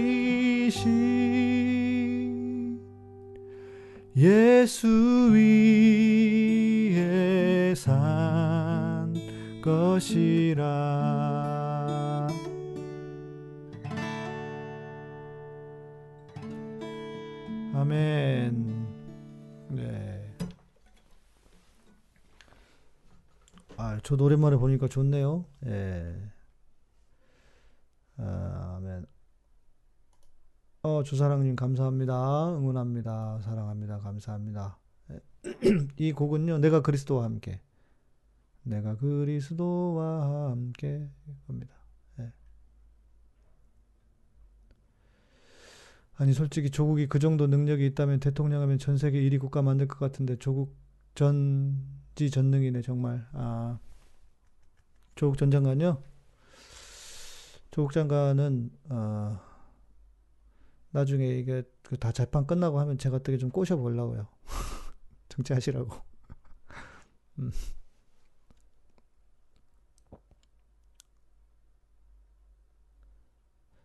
[4.14, 6.14] 예수 위에
[7.74, 9.14] 산
[9.62, 11.23] 것이라
[17.94, 19.68] 아멘.
[19.70, 20.36] 네.
[23.76, 25.44] 아, 저 오랜만에 보니까 좋네요.
[25.66, 26.12] 예.
[28.16, 29.06] 아, 아멘.
[30.82, 32.56] 어, 주사랑님 감사합니다.
[32.56, 33.38] 응원합니다.
[33.42, 33.98] 사랑합니다.
[34.00, 34.76] 감사합니다.
[35.12, 35.20] 예.
[35.96, 37.60] 이 곡은요, 내가 그리스도와 함께.
[38.64, 41.08] 내가 그리스도와 함께.
[41.46, 41.83] 겁니다.
[46.16, 49.98] 아니, 솔직히 조국이 그 정도 능력이 있다면 대통령 하면 전 세계 1위 국가 만들 것
[49.98, 50.76] 같은데 조국
[51.14, 53.26] 전지 전능이네, 정말.
[53.32, 53.78] 아,
[55.16, 56.02] 조국 전 장관요?
[57.70, 59.40] 조국 장관은, 어,
[60.92, 64.28] 나중에 이게 그다 재판 끝나고 하면 제가 어떻게 좀 꼬셔보려고요.
[65.28, 65.90] 정치하시라고.
[67.40, 67.50] 음.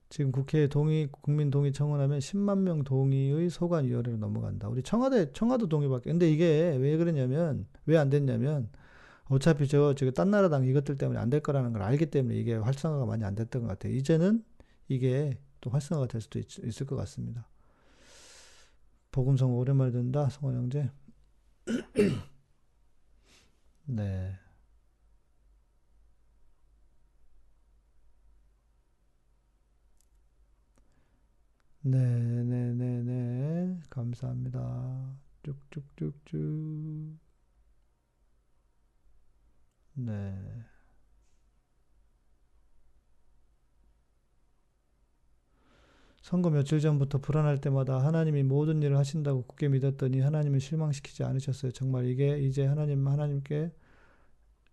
[0.10, 4.68] 지금 국회에 동의, 국민 동의 청원하면 10만 명 동의의 소관 위원회로 넘어간다.
[4.68, 6.10] 우리 청와대, 청와도 동의밖에.
[6.12, 8.70] 근데 이게 왜 그러냐면, 왜 안 됐냐면,
[9.26, 12.56] 어차피 저, 저기 딴 나라 당 이것들 때문에 안 될 거라는 걸 알기 때문에 이게
[12.56, 13.94] 활성화가 많이 안 됐던 것 같아요.
[13.94, 14.44] 이제는
[14.88, 17.48] 이게 또 활성화가 될 수도 있, 있을 것 같습니다.
[19.12, 20.90] 복음성 오랜만에 듣는다, 성원 형제.
[23.86, 24.38] 네.
[31.82, 33.80] 네, 네, 네, 네.
[33.90, 35.16] 감사합니다.
[35.44, 37.18] 쭉쭉쭉쭉.
[39.94, 40.66] 네.
[46.22, 51.72] 선거 며칠 전부터 불안할 때마다 하나님이 모든 일을 하신다고 굳게 믿었더니 하나님을 실망시키지 않으셨어요.
[51.72, 53.72] 정말 이게 이제 하나님, 하나님께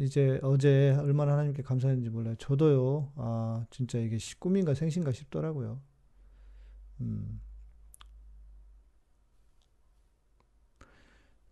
[0.01, 2.35] 이제 어제 얼마나 하나님께 감사했는지 몰라요.
[2.39, 5.81] 저도요, 아, 진짜 이게 시- 꿈인가 생신가 싶더라고요.
[7.01, 7.41] 음,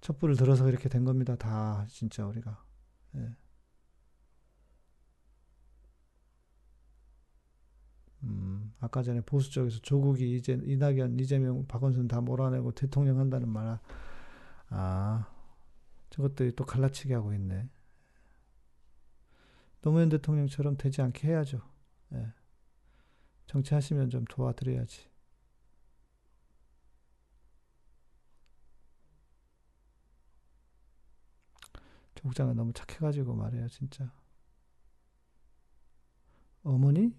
[0.00, 1.34] 촛불을 들어서 이렇게 된 겁니다.
[1.36, 2.62] 다, 진짜 우리가.
[3.16, 3.34] 예.
[8.24, 13.78] 음, 아까 전에 보수 쪽에서 조국이 이제 이낙연, 이재명, 박원순 다 몰아내고 대통령 한다는 말,
[14.68, 15.26] 아,
[16.10, 17.68] 저것들이 또 갈라치기 하고 있네.
[19.82, 21.60] 노무현 대통령처럼 되지 않게 해야죠.
[22.12, 22.32] 예.
[23.46, 25.13] 정치하시면 좀 도와드려야지.
[32.24, 34.10] 조국장은 너무 착해가지고 말이에요, 진짜.
[36.62, 37.14] 어머니?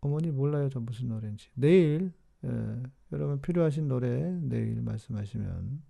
[0.00, 1.50] 어머니 몰라요, 저 무슨 노래인지.
[1.54, 2.12] 내일,
[2.44, 2.82] 예,
[3.12, 5.82] 여러분 필요하신 노래 내일 말씀하시면.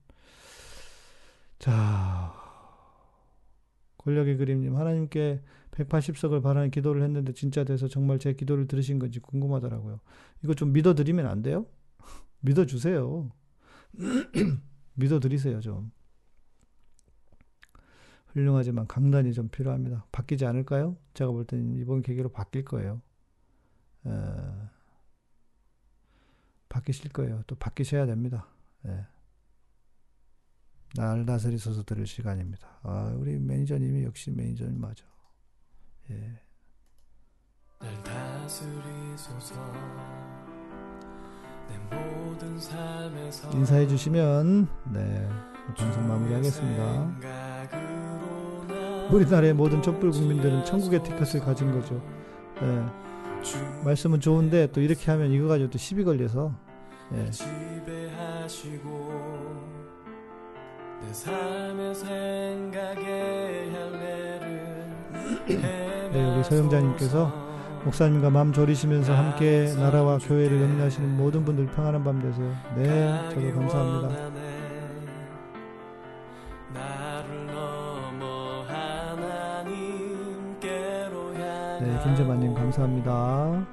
[1.59, 2.35] 자,
[3.99, 10.01] 권력의 그림님, 하나님께 180석을 바라는 기도를 했는데 진짜 돼서 정말 제 기도를 들으신 건지 궁금하더라고요.
[10.45, 11.67] 이거 좀 믿어드리면 안 돼요?
[12.41, 13.31] 믿어주세요.
[14.95, 15.91] 믿어드리세요, 좀.
[18.37, 20.05] 훌륭하지만 강단이 좀 필요합니다.
[20.13, 20.99] 바뀌지 않을까요?
[21.15, 23.01] 제가 볼 때는 이번 계기로 바뀔 거예요.
[24.05, 24.71] 어,
[26.69, 27.43] 바뀌실 거예요.
[27.47, 28.47] 또 바뀌셔야 됩니다.
[28.85, 29.07] 예.
[30.97, 32.79] 날 다스리소서 들을 시간입니다.
[32.83, 35.07] 아, 우리 매니저님이 역시 매니저님 맞아.
[36.11, 36.39] 예.
[37.79, 39.55] 날 다스리소서
[43.55, 45.29] 인사해 주시면 네
[45.77, 47.46] 방송 마무리하겠습니다.
[49.11, 52.01] 우리나라의 모든 촛불 국민들은 천국의 티켓을 가진 거죠.
[52.61, 52.85] 네,
[53.43, 56.53] 주 말씀은 좋은데 또 이렇게 하면 이거 가지고 또 시비 걸려서
[57.13, 57.31] 예,
[66.13, 67.47] 네, 우리 서영자님께서
[67.85, 72.53] 목사님과 마음 졸이시면서 함께 나라와 교회를 영위하시는 모든 분들 평안한 밤 되세요.
[72.75, 74.46] 네, 저도 감사합니다.
[82.07, 83.67] 김재만님 감사합니다.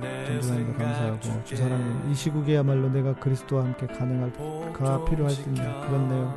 [0.00, 4.32] 내 전도사님도 감사하고 주 사랑님 이 시국에야말로 내가 그리스도와 함께 가능할
[4.72, 5.42] 가 필요할 때
[5.88, 6.32] 그렇네요.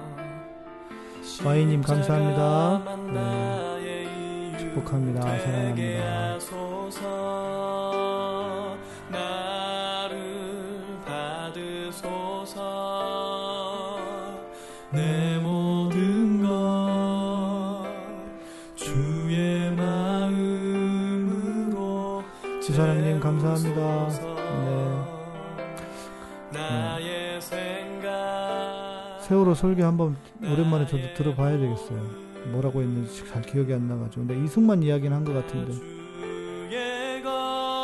[1.46, 2.98] 와이님 감사합니다.
[3.14, 5.22] 네, 축복합니다.
[5.22, 6.40] 사랑합니다.
[29.42, 32.00] 세월호 설교 한번 오랜만에 저도 들어봐야 되겠어요.
[32.52, 34.28] 뭐라고 했는지 잘 기억이 안 나가지고.
[34.28, 35.74] 근데 이승만 이야기는 한 것 같은데.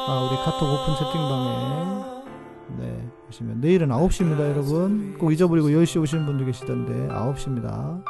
[0.10, 5.18] 아, 우리 카톡 오픈 채팅방에 네, 보시면 내일은 9시입니다, 여러분.
[5.18, 8.04] 꼭 잊어버리고 10시 오시는 분들 계시던데 9시입니다.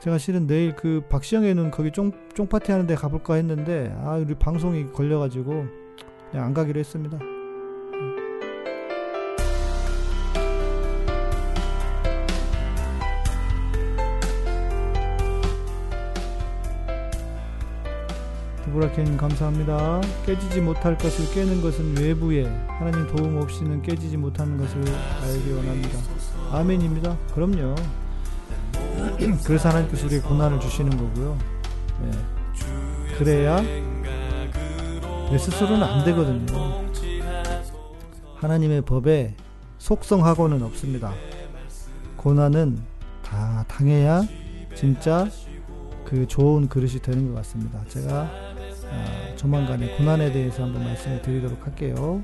[0.00, 5.66] 제가 실은 내일 그 박시영에는 거기 쫑, 쫑파티 하는데 가볼까 했는데 아, 우리 방송이 걸려가지고
[6.30, 7.18] 그냥 안 가기로 했습니다.
[18.74, 20.00] 브라켄 감사합니다.
[20.26, 24.78] 깨지지 못할 것을 깨는 것은 외부에 하나님 도움 없이는 깨지지 못하는 것을
[25.22, 25.98] 알기 원합니다.
[26.50, 27.16] 아멘입니다.
[27.34, 27.76] 그럼요.
[29.46, 31.38] 그래서 하나님께서 우리에게 고난을 주시는 거고요.
[32.02, 32.10] 네.
[33.16, 33.60] 그래야
[35.30, 36.84] 내 스스로는 안 되거든요.
[38.34, 39.36] 하나님의 법에
[39.78, 41.14] 속성하고는 없습니다.
[42.16, 42.80] 고난은
[43.22, 44.22] 다 당해야
[44.74, 45.28] 진짜
[46.04, 47.82] 그 좋은 그릇이 되는 것 같습니다.
[47.88, 48.53] 제가 아,
[49.36, 52.22] 조만간에 고난에 대해서 한번 말씀을 드리도록 할게요.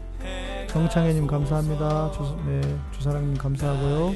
[0.69, 2.13] 정창혜님 감사합니다.
[2.13, 2.61] 주, 네,
[2.97, 4.15] 주사랑님 감사하고요.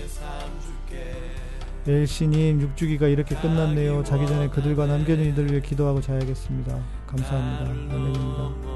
[1.87, 4.05] 엘씨님 육주기가 이렇게 끝났네요.
[4.05, 6.79] 자기 전에 그들과 남겨진 이들을 위해 기도하고 자야겠습니다.
[7.07, 7.95] 감사합니다.
[7.95, 8.75] 아멘입니다.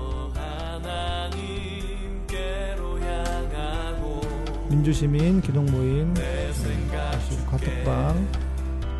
[4.69, 6.51] 민주시민 기독모임 네,
[6.93, 8.29] 다시 카톡방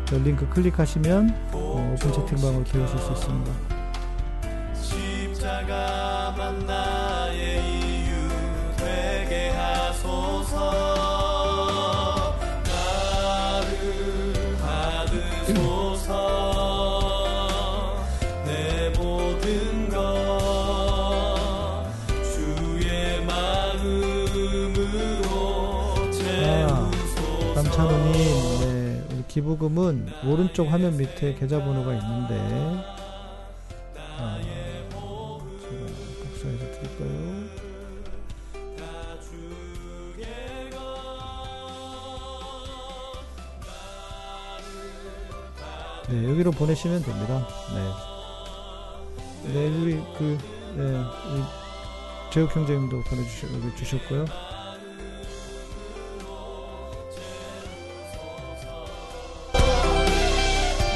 [0.05, 3.78] 저 링크 클릭하시면 어, 오픈 채팅방으로 들어오실 수 있습니다.
[5.49, 8.29] 십자가만 나의 이유
[8.77, 10.69] 되게 하소서.
[27.55, 28.13] 남찬호님,
[28.61, 32.98] 네, 기부금은 오른쪽 화면 밑에 계좌번호가 있는데,
[46.59, 47.47] 보내시면 됩니다.
[47.73, 49.53] 네.
[49.53, 50.37] 네, 우리 그,
[50.75, 51.43] 네, 우리
[52.31, 54.25] 제육 형제님도 보내주셨, 여기 주셨고요.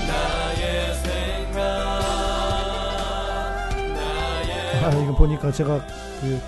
[0.08, 1.60] 나의 생각
[3.96, 5.86] 나의 아, 이거 보니까 제가
[6.22, 6.40] 그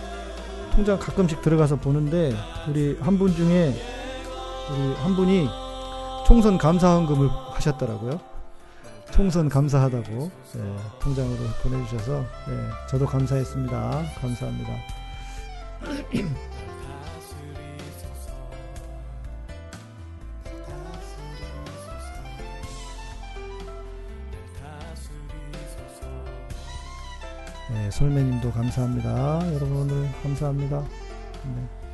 [0.76, 2.34] 통장 가끔씩 들어가서 보는데
[2.68, 3.74] 우리 한 분 중에
[4.72, 5.48] 우리 한 분이
[6.28, 8.20] 총선 감사헌금을 하셨더라고요.
[9.16, 14.04] 총선 감사하다고 네, 통장으로 보내주셔서 네, 저도 감사했습니다.
[14.20, 14.74] 감사합니다.
[27.72, 29.54] 네, 솔매님도 감사합니다.
[29.54, 30.84] 여러분 오늘 감사합니다.
[31.56, 31.85] 네.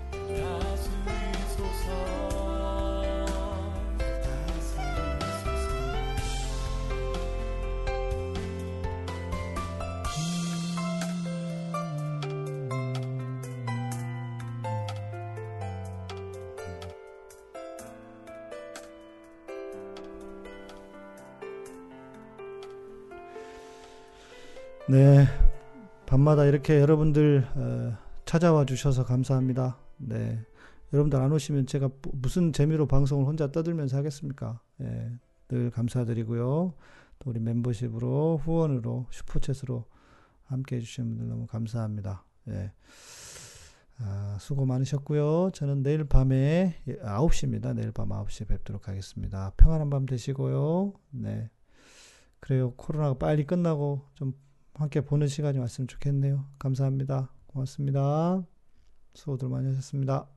[26.32, 29.78] 밤마다 이렇게 여러분들 어, 찾아와 주셔서 감사합니다.
[29.98, 30.40] 네,
[30.94, 34.62] 여러분들 안 오시면 제가 뭐- 무슨 재미로 방송을 혼자 떠들면서 하겠습니까?
[34.82, 35.12] 예,
[35.50, 36.74] 늘 감사드리고요.
[37.20, 39.84] 또 우리 멤버십으로 후원으로 슈퍼챗으로
[40.46, 42.24] 함께 해주시는 분들 너무 감사합니다.
[42.50, 42.72] 예.
[44.00, 45.52] 아, 수고 많으셨고요.
[45.54, 47.76] 저는 내일 밤에 9시입니다.
[47.76, 49.52] 내일 밤 9시에 뵙도록 하겠습니다.
[49.58, 50.94] 평안한 밤 되시고요.
[51.12, 51.50] 네.
[52.40, 52.74] 그래요.
[52.76, 54.34] 코로나가 빨리 끝나고 좀
[54.74, 56.46] 함께 보는 시간이 왔으면 좋겠네요.
[56.60, 57.32] 감사합니다.
[57.48, 58.46] 고맙습니다.
[59.14, 60.28] 수고들 많이 하셨습니다.